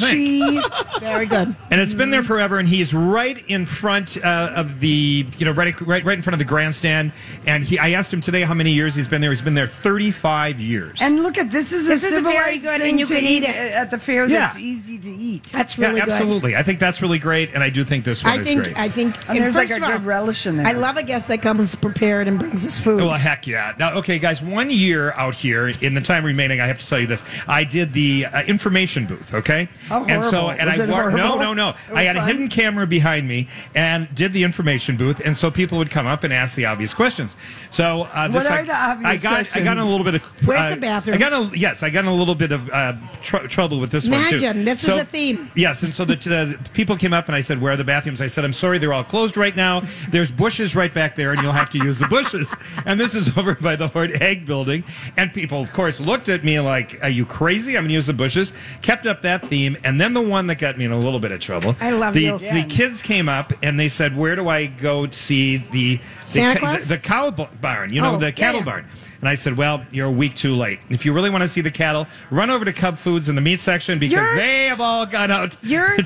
[0.63, 1.01] think?
[1.01, 1.55] very good.
[1.71, 5.53] and it's been there forever, and he's right in front uh, of the, you know,
[5.53, 7.13] right, right, right in front of the grandstand.
[7.47, 9.31] And he, I asked him today how many years he's been there.
[9.31, 10.99] He's been there 35 years.
[11.03, 13.25] And look at this is This a is very good, thing and you to can
[13.25, 13.57] eat it.
[13.57, 14.27] at the fair.
[14.27, 14.47] Yeah.
[14.47, 15.45] That's easy to eat.
[15.53, 16.09] That's yeah, really good.
[16.11, 16.57] absolutely.
[16.57, 18.79] I think that's really great, and I do think this one I is think great.
[18.79, 20.67] I think And there's first like a of all, good relish in there.
[20.67, 23.01] I love a guest that comes prepared and brings us food.
[23.03, 23.75] Well, heck yeah.
[23.79, 26.99] Now, okay, guys, one year out here, in the time remaining, I have to tell
[27.01, 27.23] you this.
[27.49, 29.56] I did the uh, information booth, okay?
[29.65, 29.69] Okay.
[29.89, 31.75] How and so, and Was I it wa- no, no, no.
[31.89, 35.51] I was had a hidden camera behind me and did the information booth, and so
[35.51, 37.37] people would come up and ask the obvious questions.
[37.71, 40.05] So uh, this What I, are the obvious I got I got in a little
[40.05, 41.15] bit of Where's uh, the bathroom?
[41.17, 43.91] I got a yes, I got in a little bit of uh, tr- trouble with
[43.91, 44.37] this one too.
[44.37, 45.51] Imagine, this is So- a theme.
[45.55, 48.21] Yes, and so the, the people came up and I said, "Where are the bathrooms?"
[48.21, 49.83] I said, "I'm sorry, they're all closed right now.
[50.11, 53.29] There's bushes right back there, and you'll have to use the bushes." And this is
[53.39, 54.85] over by the Hort Egg Building,
[55.17, 57.77] and people, of course, looked at me like, "Are you crazy?
[57.77, 60.57] I'm going to use the bushes." Kept up that theme, and then the one that
[60.59, 61.75] got me in a little bit of trouble.
[61.81, 62.39] I love the, you.
[62.39, 66.01] The kids came up and they said, "Where do I go to see the
[66.33, 66.89] the, ca- Claus?
[66.89, 67.93] the, the cow barn?
[67.93, 68.65] You know, Oh, the cattle yeah.
[68.65, 68.87] barn."
[69.21, 70.79] And I said, "Well, you're a week too late.
[70.91, 73.41] If you really want to see the cattle, run over to Cub Foods in the
[73.41, 76.05] meat section because You're they have all gone out You're you're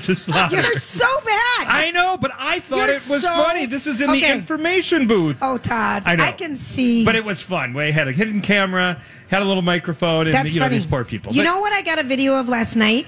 [0.73, 1.67] so bad.
[1.67, 3.65] I know, but I thought You're it was so- funny.
[3.65, 5.37] This is in the information booth.
[5.41, 6.31] oh, Todd, I know.
[6.31, 7.03] can see.
[7.03, 7.73] But it was fun.
[7.73, 8.99] We had a hidden camera,
[9.29, 10.75] had a little microphone, and That's you know funny.
[10.75, 11.33] these poor people.
[11.33, 13.05] You But- know what I got a video of last night,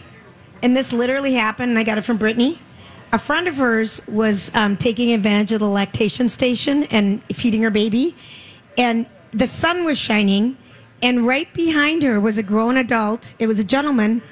[0.63, 1.69] and this literally happened.
[1.71, 2.57] And I got it from Brittany.
[3.11, 7.69] A friend of hers was um, taking advantage of the lactation station and feeding her
[7.69, 8.15] baby,
[8.75, 10.57] and the sun was shining,
[11.03, 13.35] and right behind her was a grown adult.
[13.37, 14.23] It was a gentleman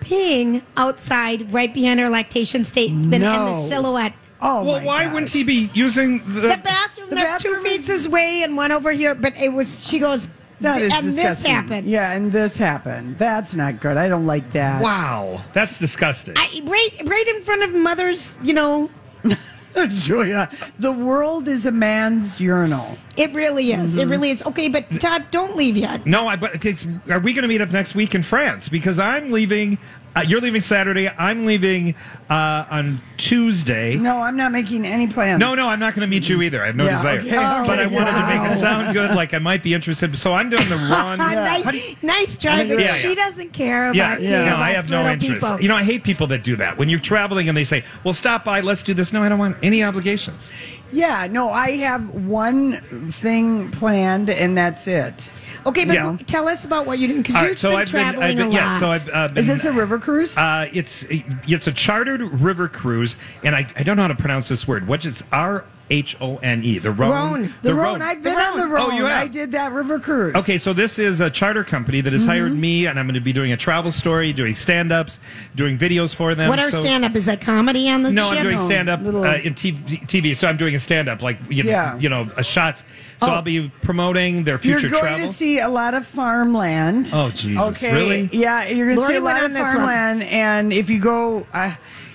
[0.00, 3.62] peeing outside right behind her lactation statement and No.
[3.62, 4.14] the silhouette.
[4.42, 5.12] Oh, well, my why gosh.
[5.14, 8.42] wouldn't he be using the, The bathroom The that's two bathroom feet is- this way
[8.42, 9.86] and one over here, but it was.
[9.86, 10.28] She goes,
[10.60, 11.50] That is and this disgusting.
[11.52, 11.86] happened.
[11.88, 13.18] Yeah, and this happened.
[13.18, 13.96] That's not good.
[13.96, 14.82] I don't like that.
[14.82, 16.34] Wow, that's disgusting.
[16.36, 18.88] I, right, right in front of mother's, you know,
[19.88, 22.96] Julia, the world is a man's urinal.
[23.16, 23.92] it really is.
[23.92, 24.00] Mm-hmm.
[24.00, 24.42] It really is.
[24.44, 26.06] Okay, but Todd, don't leave yet.
[26.06, 28.68] No, I, but it's, are we going to meet up next week in France?
[28.68, 29.78] Because I'm leaving.
[30.16, 31.08] Uh, you're leaving Saturday.
[31.08, 31.94] I'm leaving
[32.30, 33.96] uh, on Tuesday.
[33.96, 35.40] No, I'm not making any plans.
[35.40, 36.62] No, no, I'm not going to meet you either.
[36.62, 37.18] I have no Yeah, desire.
[37.18, 40.16] okay, Oh, but I wanted to make it sound good, like I might be interested.
[40.16, 41.18] So I'm doing the run.
[41.18, 43.14] nice, How do you- nice try, but Yeah, she yeah.
[43.16, 44.28] doesn't care about yeah, you.
[44.46, 45.40] no, about I have no little interest.
[45.46, 45.60] people.
[45.60, 46.78] You know, I hate people that do that.
[46.78, 49.38] When you're traveling and they say, "Well, stop by, let's do this." No, I don't
[49.38, 50.50] want any obligations.
[50.92, 55.28] Yeah, no, I have one thing planned, and that's it.
[55.66, 56.16] Okay, but Yeah.
[56.26, 58.52] tell us about what you're doing because All you've right, been traveling I've been, a
[58.52, 58.80] yeah, lot.
[58.80, 60.36] so I've uh, been, Is this a river cruise?
[60.36, 61.06] Uh, it's
[61.46, 64.86] it's a chartered river cruise, and I, I don't know how to pronounce this word.
[64.86, 66.78] What's it's R H O N E.
[66.78, 67.10] The Rhone.
[67.10, 67.54] Rhone.
[67.62, 68.00] the Rhone.
[68.00, 68.92] I've been on the Rhone.
[68.92, 69.24] Oh, you have?
[69.24, 70.34] I did that river cruise.
[70.34, 72.30] Okay, so this is a charter company that has Mm-hmm.
[72.30, 75.20] hired me, and I'm going to be doing a travel story, doing stand-ups,
[75.54, 76.48] doing videos for them.
[76.48, 77.14] what are so- stand up?
[77.14, 78.38] Is that comedy on the No, ship?
[78.38, 80.34] I'm doing No, stand-up little- uh, in TV, TV.
[80.34, 81.98] So I'm doing a stand-up, like you know, Yeah.
[81.98, 82.82] you know, a shots.
[83.18, 83.34] So Oh.
[83.34, 84.90] I'll be promoting their future travel.
[84.90, 85.26] You're going travel.
[85.28, 87.10] to see a lot of farmland.
[87.12, 88.28] Oh, Jesus, Okay, really?
[88.32, 89.72] Yeah, you're going to see a lot of this one.
[89.74, 91.72] farmland, and if you go, uh,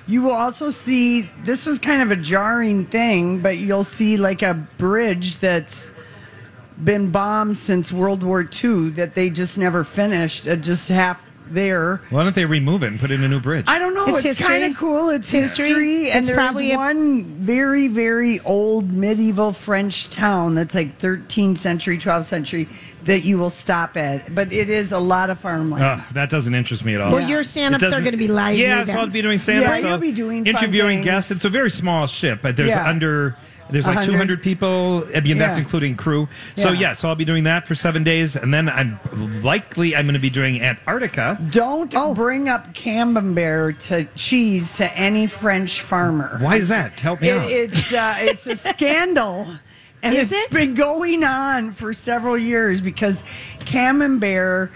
[0.09, 1.29] you will also see.
[1.43, 5.93] This was kind of a jarring thing, but you'll see like a bridge that's
[6.83, 10.47] been bombed since World War II that they just never finished.
[10.47, 12.01] Uh, just half there.
[12.09, 13.65] Why don't they remove it and put in a new bridge?
[13.67, 14.07] I don't know.
[14.15, 15.09] It's It's, kind of cool.
[15.09, 15.67] It's History.
[15.67, 20.97] history, and It's there's probably a- one very, very old medieval French town that's like
[20.99, 22.67] 13th century, 12th century
[23.05, 24.33] that you will stop at.
[24.35, 25.83] But it is a lot of farmland.
[25.83, 27.11] Ugh, that doesn't interest me at all.
[27.13, 28.57] Well, your stand-ups are going to be live.
[28.57, 28.95] Yeah, then.
[28.95, 29.75] so I'll be doing stand-up.
[29.77, 31.31] Yeah, so you'll be doing interviewing guests.
[31.31, 32.87] It's a very small ship, but there's Yeah.
[32.87, 33.35] under
[33.71, 34.11] there's like 100.
[34.13, 35.07] 200 people.
[35.15, 36.27] I mean, that's including crew.
[36.55, 36.79] So Yeah.
[36.79, 38.99] yeah, so I'll be doing that for seven days, and then I'm
[39.43, 41.39] likely I'm going to be doing Antarctica.
[41.51, 42.15] Don't Oh.
[42.15, 46.39] bring up camembert to cheese to any French farmer.
[46.41, 46.99] Why is that?
[46.99, 47.51] Help me It, out.
[47.51, 49.47] it's uh, it's a scandal,
[50.01, 50.51] and Is it's it?
[50.51, 53.23] been going on for several years because
[53.65, 54.71] camembert.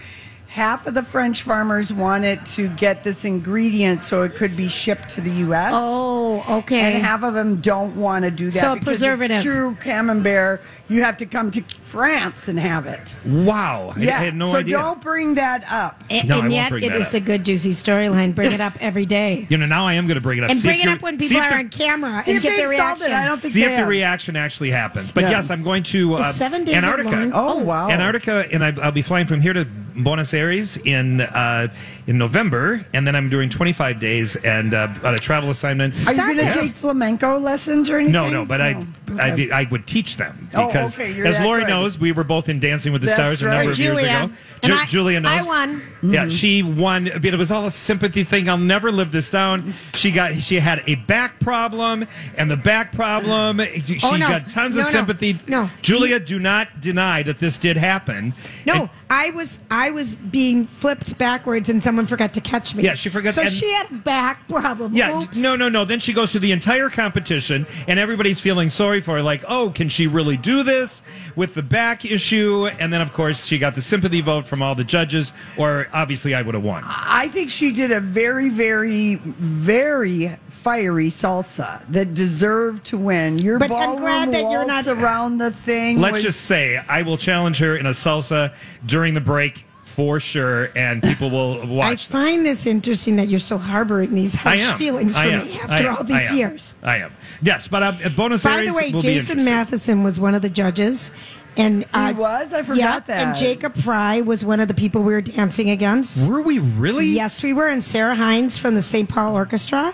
[0.47, 5.09] Half of the French farmers wanted to get this ingredient so it could be shipped
[5.09, 5.71] to the U.S.
[5.73, 6.93] Oh, okay.
[6.93, 8.59] and half of them don't want to do that.
[8.59, 9.37] So because preservative.
[9.37, 10.61] It's true camembert.
[10.89, 13.15] You have to come to France and have it.
[13.23, 14.17] wow, Yeah.
[14.19, 14.77] I, had no so idea.
[14.79, 16.03] don't bring that up.
[16.09, 17.13] A- No, I and won't yet, bring it that is up.
[17.13, 18.33] a good, juicy storyline.
[18.33, 19.45] Bring it up every day.
[19.53, 20.49] You know, now I am going to bring it up.
[20.49, 22.67] And See bring it up when people are on camera See and if get their
[22.69, 23.11] reaction.
[23.11, 25.11] I don't think See they if the reaction actually happens.
[25.11, 25.31] But Yeah.
[25.31, 27.09] yes, I'm going to uh, seven days Antarctica.
[27.11, 27.31] long?
[27.33, 27.89] Oh, wow.
[27.91, 31.67] Antarctica, and I, I'll be flying from here to Buenos Aires in uh,
[32.07, 35.93] in November, and then I'm doing 25 days and uh, on a travel assignment.
[36.07, 36.53] Are you going to it.
[36.53, 38.13] take flamenco lessons or anything?
[38.13, 38.87] No, no, but I, No.
[39.19, 39.51] I, Okay.
[39.51, 41.69] I would teach them Oh, because, okay, as Lori good.
[41.83, 43.55] Knows, we were both in Dancing with the That's Stars a right.
[43.57, 44.09] number of years ago.
[44.09, 45.45] And Ju- I- Julia knows.
[45.45, 45.81] I won.
[46.01, 46.29] Yeah, mm-hmm.
[46.29, 48.49] she won, but it was all a sympathy thing.
[48.49, 49.73] I'll never live this down.
[49.93, 52.05] She got, she had a back problem,
[52.37, 54.27] and the back problem, she Oh, no.
[54.27, 54.91] got tons No, of no.
[54.91, 55.39] sympathy.
[55.47, 55.69] No.
[55.81, 58.33] Julia, do not deny that this did happen.
[58.65, 62.83] No, And- I was I was being flipped backwards and someone forgot to catch me.
[62.83, 64.95] Yeah, she forgot- So and- she had back problems.
[64.95, 65.37] Yeah, Oops.
[65.37, 65.85] no, no, no.
[65.85, 69.21] Then she goes through the entire competition, and everybody's feeling sorry for her.
[69.21, 71.03] Like, oh, can she really do this
[71.35, 72.67] with the back issue?
[72.79, 76.33] And then, of course, she got the sympathy vote from all the judges, or obviously
[76.33, 76.83] I would have won.
[76.85, 83.37] I think she did a very, very, very fiery salsa that deserved to win.
[83.37, 85.99] Your But I'm glad that you're not- around the thing.
[85.99, 88.53] Let's was- just say I will challenge her in a salsa
[88.85, 91.67] during the break for sure, and people will watch.
[91.67, 92.07] I watch.
[92.07, 94.77] find this interesting that you're still harboring these harsh am.
[94.79, 95.45] feelings for am.
[95.45, 95.95] me after am.
[95.95, 96.37] all I these am.
[96.37, 96.73] years.
[96.81, 97.13] I am.
[97.43, 99.43] Yes, but uh, bonus By areas the way, will Jason.
[99.43, 101.11] Matheson was one of the judges.
[101.55, 102.51] And uh, was?
[102.51, 103.27] I forgot yeah, that.
[103.27, 106.27] And Jacob Frey was one of the people we were dancing against.
[106.27, 107.05] Were we really?
[107.05, 107.67] Yes, we were.
[107.67, 109.07] And Sarah Hines from the St.
[109.07, 109.93] Paul Orchestra,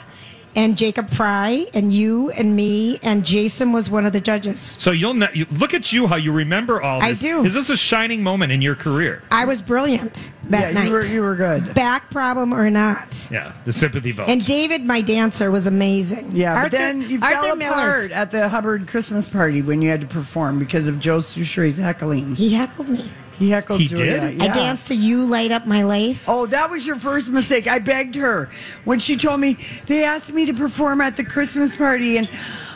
[0.56, 4.60] and Jacob Frey, and you, and me, and Jason was one of the judges.
[4.60, 7.44] So you'll ne- you, look at you how you remember all I do.
[7.44, 9.22] Is this a shining moment in your career?
[9.32, 10.88] I was brilliant that yeah, night.
[10.88, 11.74] you were, you were good.
[11.76, 13.28] Back problem or not.
[13.32, 14.30] Yeah, the sympathy vote.
[14.30, 16.32] And David, my dancer, was amazing.
[16.36, 19.82] Yeah, Arthur, but then you Arthur fell Miller's- apart at the Hubbard Christmas party when
[19.82, 22.36] you had to perform because of Joe Soucheray's heckling.
[22.36, 23.10] He heckled me.
[23.40, 24.20] He heckled He Julia.
[24.32, 24.42] did?
[24.42, 27.66] I danced to "You Light Up My Life." Oh, that was your first mistake.
[27.68, 28.50] I begged her
[28.86, 32.30] when she told me they asked me to perform at the Christmas party and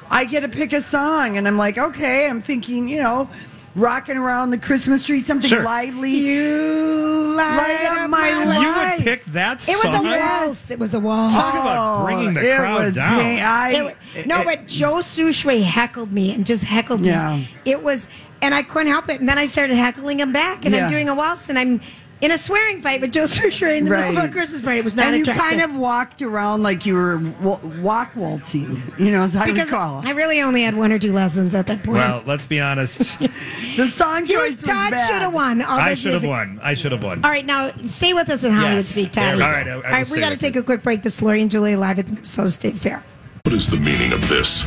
[0.10, 1.38] I get to pick a song.
[1.38, 3.30] And I'm like, okay, I'm thinking, you know,
[3.76, 5.64] rocking around the Christmas tree, something Sure.
[5.64, 6.12] lively.
[6.12, 8.62] You light, Light up up my my life.
[8.62, 9.76] you would pick that song.
[9.76, 10.04] It was a
[10.46, 10.72] waltz.
[10.72, 11.34] It was a waltz.
[11.34, 13.20] Talk about oh, bringing the it crowd was down.
[13.40, 17.50] I, It wa- no, but Joe Soucheray heckled me and just heckled me.
[17.66, 18.08] It was,
[18.44, 19.20] and I couldn't help it.
[19.20, 20.84] And then I started heckling him back, and Yeah.
[20.86, 21.82] I'm doing a waltz, and I'm
[22.22, 24.80] in a swearing fight with Joe Soucheray in the middle of a Christmas party.
[24.80, 28.82] It was not and you kind of walked around like you were wa- walk waltzing,
[28.98, 30.02] you know, as I because recall.
[30.08, 31.98] I really only had one or two lessons at that point.
[31.98, 33.20] Well, let's be honest.
[33.76, 35.08] the song you, choice was Todd bad.
[35.08, 35.62] should have won.
[35.64, 36.60] all I those should have years- won.
[36.64, 37.26] I should have won.
[37.26, 39.38] All right, now stay with us in Hollywood Yes, Speak, there Todd.
[39.38, 40.62] we All right, I- I All will right, stay we got to with take you.
[40.62, 41.04] a quick break.
[41.04, 43.04] This is Lori and Julia live at the Minnesota State Fair.
[43.44, 44.66] What is the meaning of this?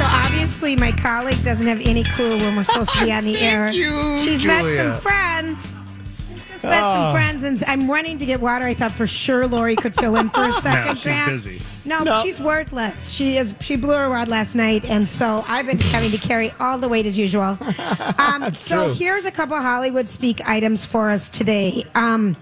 [0.00, 3.24] Okay, so obviously my colleague doesn't have any clue when we're supposed to be on
[3.24, 3.68] the air.
[3.72, 4.92] you, She's met Julia.
[4.92, 5.58] some friends.
[6.48, 6.94] Just met Oh.
[6.94, 8.64] some friends, and I'm running to get water.
[8.64, 10.96] I thought for sure Lori could fill in for a second.
[10.96, 11.30] she's Grant.
[11.30, 11.62] busy.
[11.84, 12.22] No, No.
[12.22, 13.10] she's worthless.
[13.12, 13.54] She is.
[13.60, 16.88] She blew her wad last night, and so I've been having to carry all the
[16.88, 17.58] weight as usual.
[18.18, 18.94] Um, so true.
[18.94, 21.84] here's a couple of Hollywood speak items for us today.
[21.94, 22.36] Um,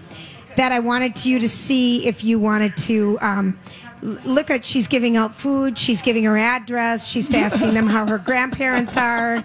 [0.57, 3.86] that I wanted you to see if you wanted to um, l-
[4.25, 4.65] look at.
[4.65, 5.77] She's giving out food.
[5.77, 7.05] She's giving her address.
[7.07, 9.43] She's asking them how her grandparents are.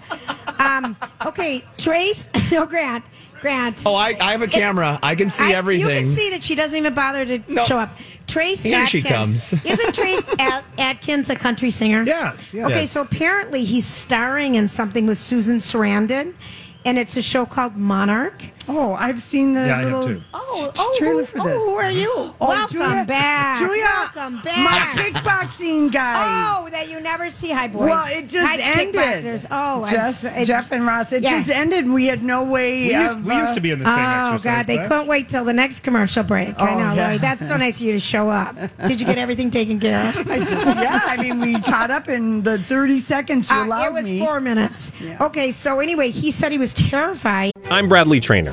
[0.59, 0.95] Um,
[1.25, 2.29] okay, Trace.
[2.51, 3.03] No, Grant.
[3.41, 3.81] Grant.
[3.85, 4.99] Oh, I, I have a camera.
[5.03, 5.87] I can see I- everything.
[5.89, 7.63] You can see that she doesn't even bother to No.
[7.65, 7.89] show up.
[8.27, 9.51] Trace Here she comes.
[9.65, 12.03] Isn't Trace At- Adkins a country singer?
[12.03, 12.65] Yes, yes.
[12.67, 12.91] Okay, Yes.
[12.91, 16.33] so apparently he's starring in something with Susan Sarandon,
[16.85, 18.41] and it's a show called Monarch.
[18.65, 20.23] Oh, I've seen the Yeah, I have little too.
[20.33, 21.61] Oh, oh, trailer who, for this.
[21.61, 22.09] Oh, who are you?
[22.39, 23.59] Oh, Welcome Julia- back.
[23.59, 24.95] Julia, Welcome back.
[24.95, 26.25] My kickboxing guys.
[26.63, 27.49] Oh, that you never see.
[27.51, 27.89] Hi, boys.
[27.89, 28.95] Well, it just Hi, ended.
[28.95, 29.47] kickboxers.
[29.51, 31.11] Oh, I'm Just, so- it- Jeff and Ross.
[31.11, 31.31] It Yeah.
[31.39, 31.89] just ended.
[31.89, 32.87] We had no way.
[32.87, 34.87] We used, of, we used to be in the same Oh exercise God, they class.
[34.87, 36.55] couldn't wait till the next commercial break.
[36.57, 37.05] I Oh, know, yeah.
[37.07, 37.17] Lori.
[37.17, 38.55] That's so nice of you to show up.
[38.87, 40.27] Did you get everything taken care of?
[40.31, 43.87] I just, yeah, I mean, we caught up in the 30 seconds you Uh, allowed
[43.87, 44.19] it was me.
[44.19, 44.93] four minutes.
[45.19, 47.51] Okay, so anyway, he said he was terrified.
[47.69, 48.52] I'm Bradley Trainer.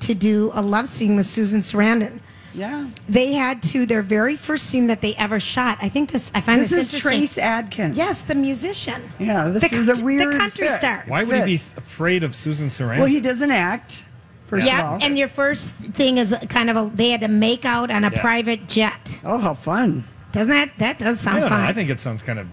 [0.00, 2.20] To do a love scene with Susan Sarandon.
[2.54, 2.88] Yeah.
[3.08, 5.76] They had to their very first scene that they ever shot.
[5.82, 6.30] I think this.
[6.34, 7.18] I find This this, is interesting.
[7.20, 7.96] Trace Adkins.
[7.98, 9.12] Yes, the musician.
[9.18, 10.76] Yeah, this the, is a weird the country fit.
[10.76, 11.04] star.
[11.06, 12.98] Why would he be afraid of Susan Sarandon?
[12.98, 14.04] Well, he doesn't act,
[14.46, 14.98] first of Yeah, all.
[15.02, 16.90] and your first thing is kind of a.
[16.94, 18.20] They had to make out on a Yeah.
[18.22, 19.20] private jet.
[19.24, 20.04] oh, how fun.
[20.32, 20.70] Doesn't that?
[20.78, 21.60] That does I sound don't fun.
[21.62, 21.66] know.
[21.68, 22.46] I think it sounds kind of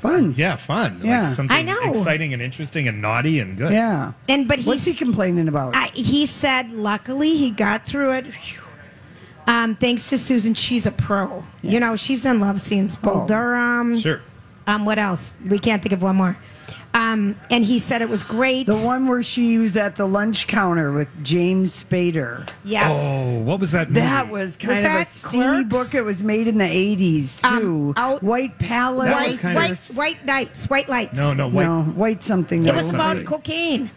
[0.00, 0.34] Fun.
[0.36, 1.00] yeah fun.
[1.04, 1.20] Yeah.
[1.20, 1.78] Like something I know.
[1.90, 3.72] exciting and interesting and naughty and good.
[3.72, 4.12] Yeah.
[4.28, 5.76] and but What's he he's, complaining about?
[5.76, 8.26] I, he said, luckily he got through it.
[8.26, 8.62] Phew.
[9.46, 11.44] Um, thanks to Susan, she's a pro.
[11.62, 12.96] You know, she's done love scenes.
[12.96, 13.26] Bull Oh.
[13.26, 13.98] Durham.
[13.98, 14.20] Sure.
[14.66, 15.36] Um, what else?
[15.48, 16.36] We can't think of one more.
[16.92, 18.66] Um, and he said it was great.
[18.66, 22.48] the one where she was at the lunch counter with James Spader.
[22.64, 22.92] Yes.
[22.92, 23.88] Oh, what was that?
[23.88, 24.00] Movie?
[24.00, 25.68] That was kind Was of that a steamy Clerks?
[25.68, 25.94] book.
[25.94, 27.94] It was made in the 80s, Um, too.
[27.96, 29.12] out- White Palace.
[29.14, 31.16] White, kind white, of- white nights, white lights.
[31.16, 31.64] no, no, white.
[31.66, 32.64] no, white something.
[32.64, 33.26] It that was was about something.
[33.26, 33.90] cocaine.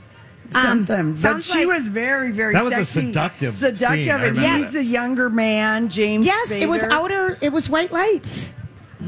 [0.54, 1.10] Um, something.
[1.14, 3.08] But sounds she like- was very, very That was a sexy.
[3.08, 4.04] seductive Seductive.
[4.04, 4.12] scene.
[4.14, 4.74] And remember he's that.
[4.74, 6.28] the younger man, James.
[6.28, 7.40] Yes, it was outer.
[7.42, 8.54] It was white lights,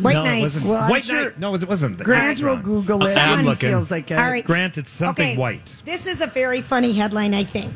[0.02, 0.44] white no, it nights.
[0.44, 0.70] wasn't.
[0.72, 1.40] Well, white sure- night.
[1.40, 1.98] No, it wasn't.
[2.00, 2.62] Grant will Wrong.
[2.64, 3.18] Google it.
[3.18, 3.70] I'm He looking.
[3.70, 4.20] Feels like it.
[4.20, 4.44] All right.
[4.46, 5.76] Grant, it's something Okay, white.
[5.86, 7.74] This is a very funny headline, I think.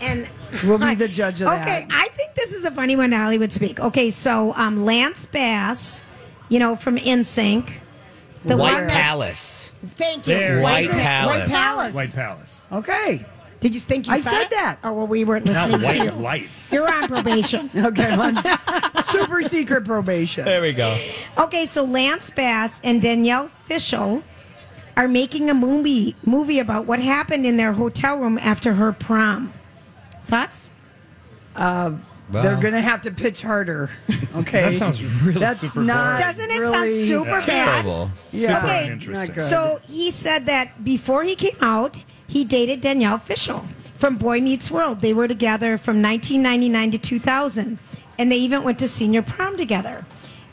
[0.00, 0.28] And
[0.64, 1.84] We'll be the judge of okay, that.
[1.84, 3.80] Okay, I think this is a funny one to Hollywood speak.
[3.80, 6.04] Okay, so um, Lance Bass,
[6.48, 7.70] you know from NSYNC,
[8.44, 9.62] the White one that- Palace.
[9.96, 10.60] Thank you, There.
[10.60, 11.48] White White Palace.
[11.50, 11.94] Palace.
[11.94, 12.64] White Palace.
[12.72, 13.24] Okay.
[13.66, 14.50] Did you think you I said, said it?
[14.50, 14.78] that.
[14.84, 16.10] Oh well, we weren't Not listening to you.
[16.12, 16.72] white lights.
[16.72, 17.68] You're on probation.
[17.76, 18.12] Okay.
[18.14, 18.36] on
[19.10, 20.44] super secret probation.
[20.44, 20.96] There we go.
[21.36, 24.22] Okay, so Lance Bass and Danielle Fishel
[24.96, 29.52] are making a movie movie about what happened in their hotel room after her prom.
[30.26, 30.70] Thoughts?
[31.56, 31.90] Uh,
[32.30, 33.90] they're going to have to pitch harder.
[34.36, 34.60] Okay.
[34.64, 36.20] That sounds really That's super not boring.
[36.36, 37.64] Doesn't it really sound super bad?
[37.82, 38.10] Terrible.
[38.32, 38.40] Yeah.
[38.60, 38.84] Super Okay.
[38.84, 39.28] uninteresting.
[39.28, 39.48] Not good.
[39.48, 44.70] So he said that before he came out, he dated Danielle Fishel from Boy Meets
[44.70, 45.00] World.
[45.00, 47.78] They were together from 1999 to 2000,
[48.18, 50.04] and they even went to senior prom together.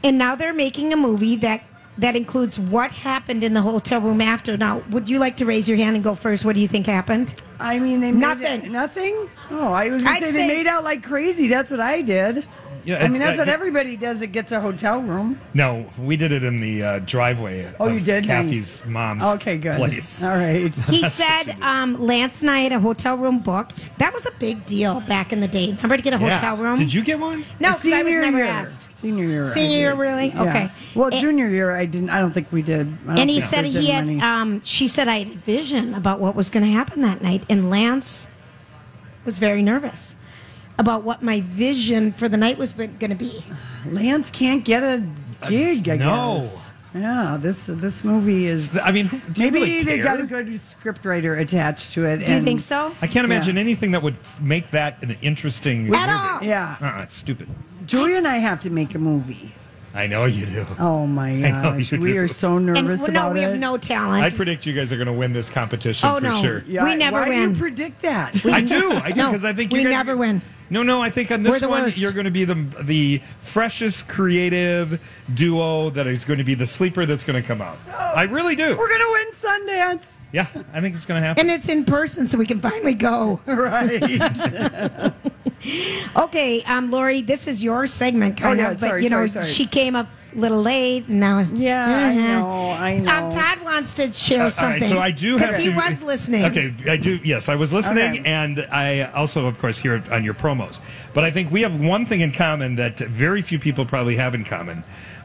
[0.04, 1.64] And now they're making a movie that
[1.98, 4.58] that includes what happened in the hotel room after.
[4.58, 6.44] Now, would you like to raise your hand and go first?
[6.44, 7.36] What do you think happened?
[7.60, 8.66] I mean, they made Nothing.
[8.66, 9.30] It, nothing.
[9.52, 11.48] Oh, I was going to say, say- they made out like crazy.
[11.48, 12.48] That's what I did.
[12.86, 15.40] Yeah, I mean, it's- that's what uh, everybody does that gets a hotel room.
[15.54, 17.74] No, we did it in the uh, driveway.
[17.80, 18.26] Oh, of you did?
[18.26, 18.90] Kathy's Nice.
[18.90, 19.76] mom's Okay, good.
[19.78, 20.24] place.
[20.24, 20.74] All right.
[20.90, 23.98] He said um, Lance and I had a hotel room booked.
[24.00, 25.68] That was a big deal back in the day.
[25.72, 26.36] Remember to get a Yeah.
[26.36, 26.76] hotel room?
[26.78, 27.46] Did you get one?
[27.60, 28.46] No, because I was Senior never year.
[28.48, 28.88] asked.
[28.94, 29.46] Senior year.
[29.46, 30.28] Senior year, really?
[30.28, 30.42] Yeah.
[30.44, 30.72] Okay.
[30.96, 32.10] Well, And- junior year, I didn't.
[32.10, 32.96] I don't think we did.
[33.08, 34.22] I And he said he had.
[34.22, 37.44] Um, she said I had a vision about what was going to happen that night,
[37.50, 38.28] and Lance
[39.26, 40.16] was very nervous
[40.80, 43.44] about what my vision for the night was going to be.
[43.86, 45.04] Lance can't get a
[45.42, 45.90] uh, gig.
[45.90, 46.40] I no.
[46.42, 46.72] guess.
[46.96, 47.38] Yeah.
[47.42, 48.78] This this movie is.
[48.78, 50.04] I mean, do you maybe really they care?
[50.04, 52.26] got a good scriptwriter attached to it.
[52.26, 52.94] Do you think so?
[53.02, 53.62] I can't imagine Yeah.
[53.62, 56.12] anything that would f- make that an interesting At movie.
[56.12, 56.44] all.
[56.44, 56.76] Yeah.
[56.80, 57.50] Uh-uh, it's stupid.
[57.88, 59.54] Julia and I have to make a movie.
[59.96, 60.66] I know you do.
[60.80, 62.18] Oh my gosh, we do.
[62.18, 63.50] are so And nervous well, no, about we it.
[63.50, 64.24] have no talent.
[64.24, 66.42] I predict you guys are going to win this competition Oh, for no.
[66.42, 66.64] sure.
[66.68, 67.50] Yeah, We never why win.
[67.54, 68.44] do you predict that?
[68.46, 68.92] I do.
[68.92, 70.42] I do No, because I think we you guys never win.
[70.72, 71.00] No, no.
[71.02, 72.00] I think on this one worst.
[72.00, 75.00] you're going to be the the freshest creative
[75.36, 77.78] duo that is going to be the sleeper that's going to come out.
[77.90, 77.92] Oh.
[77.94, 78.76] I really do.
[78.76, 81.42] We're gonna win Sundance, Yeah, I think it's going to happen.
[81.42, 83.40] and it's in person, so we can finally go.
[83.46, 84.02] right?
[86.16, 89.26] Okay, um, Lori, this is your segment, kind Oh, yeah, of, but sorry, you know,
[89.28, 89.46] sorry, sorry.
[89.46, 91.08] she came up a little late.
[91.10, 92.24] Now, Yeah, I Mhm.
[92.24, 93.12] know, I know.
[93.26, 94.82] Um, Todd wants to share Uh, something.
[94.82, 96.46] right, so I do have because he to- was listening.
[96.46, 97.20] Okay, I do.
[97.24, 98.24] Yes, I was listening, Okay.
[98.26, 100.80] and I also, of course, hear it on your promos.
[101.14, 104.36] But I think we have one thing in common that very few people probably have
[104.36, 104.84] in common.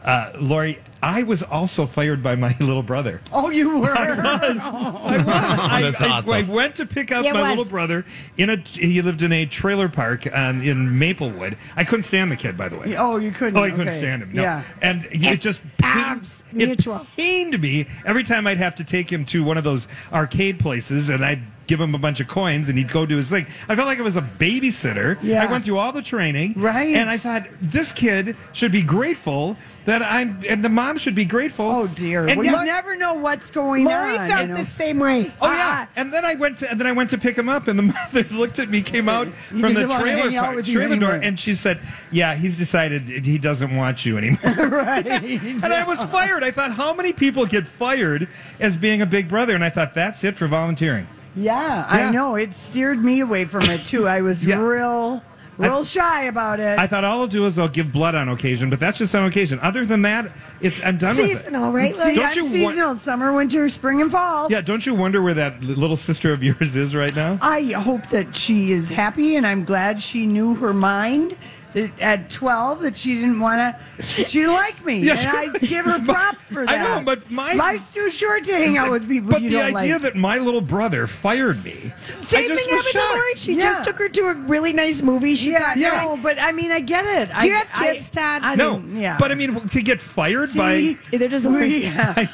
[0.08, 3.20] Uh, Lori, I was also fired by my little brother.
[3.30, 3.90] oh, you were.
[3.94, 4.08] I
[4.40, 4.58] was.
[4.58, 5.26] I was.
[5.28, 6.32] I, That's I- awesome.
[6.32, 7.48] I went to pick up Yeah, my was.
[7.50, 8.06] little brother
[8.38, 8.56] in a.
[8.56, 11.58] He lived in a trailer park um, in Maplewood.
[11.76, 12.96] I couldn't stand the kid, by the way.
[12.96, 13.58] Oh, you couldn't.
[13.58, 14.32] Oh, I couldn't stand him.
[14.32, 14.42] No.
[14.42, 14.62] Yeah.
[14.80, 17.06] And he- it just Paths pained, it mutual.
[17.16, 21.10] pained me every time I'd have to take him to one of those arcade places
[21.10, 23.46] and I'd give him a bunch of coins and he'd go do his thing.
[23.68, 25.22] I felt like I was a babysitter.
[25.22, 25.44] Yeah.
[25.44, 26.54] I went through all the training.
[26.56, 26.96] Right.
[26.96, 29.56] And I thought, this kid should be grateful
[29.88, 31.64] that I'm, and the mom should be grateful.
[31.64, 32.26] Oh dear.
[32.26, 34.28] And well, you never know what's going Lori on.
[34.28, 34.56] felt you know.
[34.56, 35.28] the same way.
[35.40, 35.92] Oh ah, yeah, ah.
[35.96, 37.82] and then I went to and then I went to pick him up, and the
[38.12, 41.40] mother looked at me, came out from the trailer hang out park, trailer door, and
[41.40, 41.80] she said,
[42.12, 44.38] "Yeah, he's decided he doesn't want you anymore."
[44.68, 45.06] right.
[45.06, 46.44] and I was fired.
[46.44, 48.28] I thought, how many people get fired
[48.60, 49.54] as being a big brother?
[49.54, 51.06] And I thought that's it for volunteering.
[51.38, 51.86] Yeah, Yeah.
[51.88, 52.34] I know.
[52.36, 54.08] It steered me away from it too.
[54.08, 54.58] I was Yeah.
[54.60, 55.22] real,
[55.56, 56.78] real shy about it.
[56.78, 59.24] I thought all I'll do is I'll give blood on occasion, but that's just on
[59.26, 59.58] occasion.
[59.62, 60.30] Other than that,
[60.60, 61.36] it's I'm done with it.
[61.38, 61.94] Seasonal, right?
[61.94, 64.48] Don't you wa- seasonal, summer, winter, spring, and fall.
[64.50, 67.38] Yeah, don't you wonder where that little sister of yours is right now?
[67.42, 71.36] I hope that she is happy, and I'm glad she knew her mind.
[71.74, 75.54] That at 12, that she didn't want to, she didn't like me, Yeah, and.
[75.54, 76.80] I give her But- props for that.
[76.80, 79.56] I know, but my- life's too short to hang out with people But you the
[79.58, 80.02] don't idea like.
[80.02, 83.14] that my little brother fired me, Same I just thing was happened to shocked.
[83.14, 83.34] Lori.
[83.36, 83.62] She Yeah.
[83.62, 85.34] just took her to a really nice movie.
[85.36, 86.04] She yeah, thought, Yeah.
[86.04, 87.28] no, but I mean, I get it.
[87.38, 88.42] Do you I- have I- kids, Todd?
[88.42, 89.16] I No, didn't- yeah.
[89.18, 92.28] but I mean to get fired See, by they're just we- like-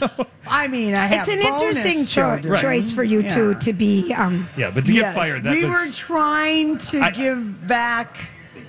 [0.46, 2.60] I mean, I have it's an bonus interesting cho- children.
[2.60, 3.34] choice for you Yeah.
[3.34, 4.12] two to be.
[4.14, 5.72] Um, yeah, but to get Yes, fired, that we was.
[5.72, 8.16] were trying to I- give back.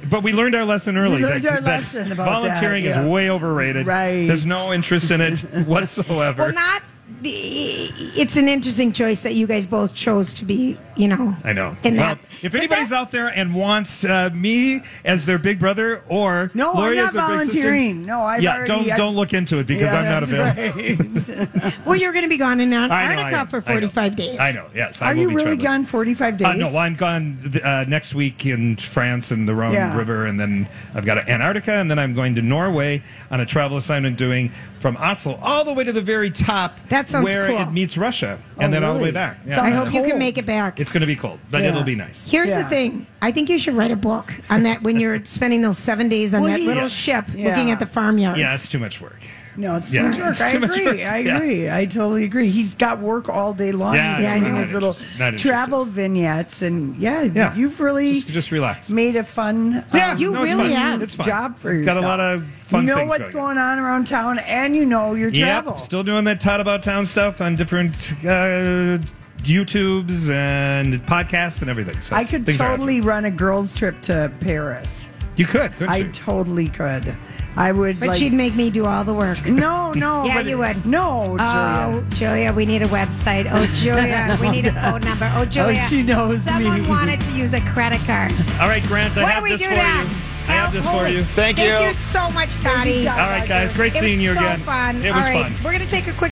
[0.09, 1.21] But we learned our lesson early.
[1.21, 3.01] learned that, our that lesson about volunteering that, yeah.
[3.01, 3.87] is way overrated.
[3.87, 4.27] Right.
[4.27, 6.43] There's no interest in it whatsoever.
[6.43, 6.81] well, not
[7.23, 11.35] it's an interesting choice that you guys both chose to be, you know.
[11.43, 11.75] I know.
[11.83, 16.01] In well, that, if anybody's out there and wants uh, me as their big brother
[16.07, 18.05] or No, I'm not as their big sister, volunteering.
[18.05, 21.33] No, I've yeah, already- don't I- don't look into it because Yeah, I'm not available.
[21.63, 21.75] right.
[21.85, 24.15] well, you're going to be gone in I know, Antarctica I know, for I 45
[24.15, 24.37] days.
[24.39, 24.65] I know.
[24.73, 25.59] Yes, I Are will you really traveling.
[25.59, 26.47] gone 45 days?
[26.47, 29.95] Uh, no, well, I'm gone uh, next week in France and the Rhone Yeah.
[29.97, 33.01] River, and then I've got Antarctica, and then I'm going to Norway
[33.31, 37.09] on a travel assignment doing from Oslo all the way to the very top That
[37.09, 37.59] sounds where cool.
[37.59, 39.11] it meets Russia, Oh, and then all the way really?
[39.13, 39.37] back.
[39.49, 40.09] Sounds I hope you cold.
[40.11, 40.79] can make it back.
[40.79, 41.69] It's going to be cold, but Yeah.
[41.69, 42.25] it'll be nice.
[42.29, 42.63] Here's Yeah.
[42.63, 43.07] the thing.
[43.21, 46.33] I think you should write a book on that when you're spending those seven days
[46.33, 46.89] on Well, that he- little Yeah.
[46.89, 47.49] ship Yeah.
[47.49, 48.39] looking at the farmyards.
[48.39, 49.19] Yeah, it's too much work.
[49.57, 50.29] No, it's Yeah, too much work.
[50.31, 50.85] it's I too much agree.
[50.85, 50.95] work.
[51.07, 51.35] I Yeah.
[51.37, 51.71] agree.
[51.71, 52.49] I totally agree.
[52.49, 53.95] He's got work all day long.
[53.95, 55.19] Yeah, He's it's doing not his little interesting.
[55.19, 55.49] Not interesting.
[55.51, 57.55] travel vignettes, and yeah, Yeah.
[57.55, 58.89] you've really Just, just relax.
[58.89, 59.85] made a fun.
[59.93, 60.77] Yeah, um, you no, it's really fun.
[60.81, 61.01] have.
[61.01, 61.25] It's fun.
[61.25, 62.03] job for Got yourself.
[62.03, 63.55] a lot of fun You know things what's going.
[63.55, 65.73] going on around town, and you know your travel.
[65.73, 68.97] Yep, still doing that Todd About Town stuff on different uh,
[69.43, 72.01] YouTubes and podcasts and everything.
[72.01, 75.07] So I could totally run a girls' trip to Paris.
[75.35, 76.11] You could, I you?
[76.11, 77.15] totally could.
[77.57, 77.99] I would.
[77.99, 79.37] But like, she'd make me do all the work.
[79.45, 80.23] No, no.
[80.25, 80.85] Yeah, but- you would.
[80.85, 81.39] No, Julia.
[81.39, 83.45] Oh, Julia, we need a website.
[83.51, 85.29] Oh, Julia, we need a phone number.
[85.35, 86.87] Oh, Julia, she knows someone me.
[86.89, 88.31] wanted to use a credit card.
[88.61, 90.07] All right, Grant, I Why have do we this do for that?
[90.09, 90.34] you.
[90.47, 91.23] I have this for you.
[91.35, 91.65] Thank you.
[91.65, 91.87] Thank you.
[91.89, 93.07] you so much, Toddy.
[93.07, 94.59] All right, guys, great It seeing was you so again.
[94.59, 95.03] fun.
[95.03, 95.63] It was right, fun.
[95.63, 96.19] we're going to take a quick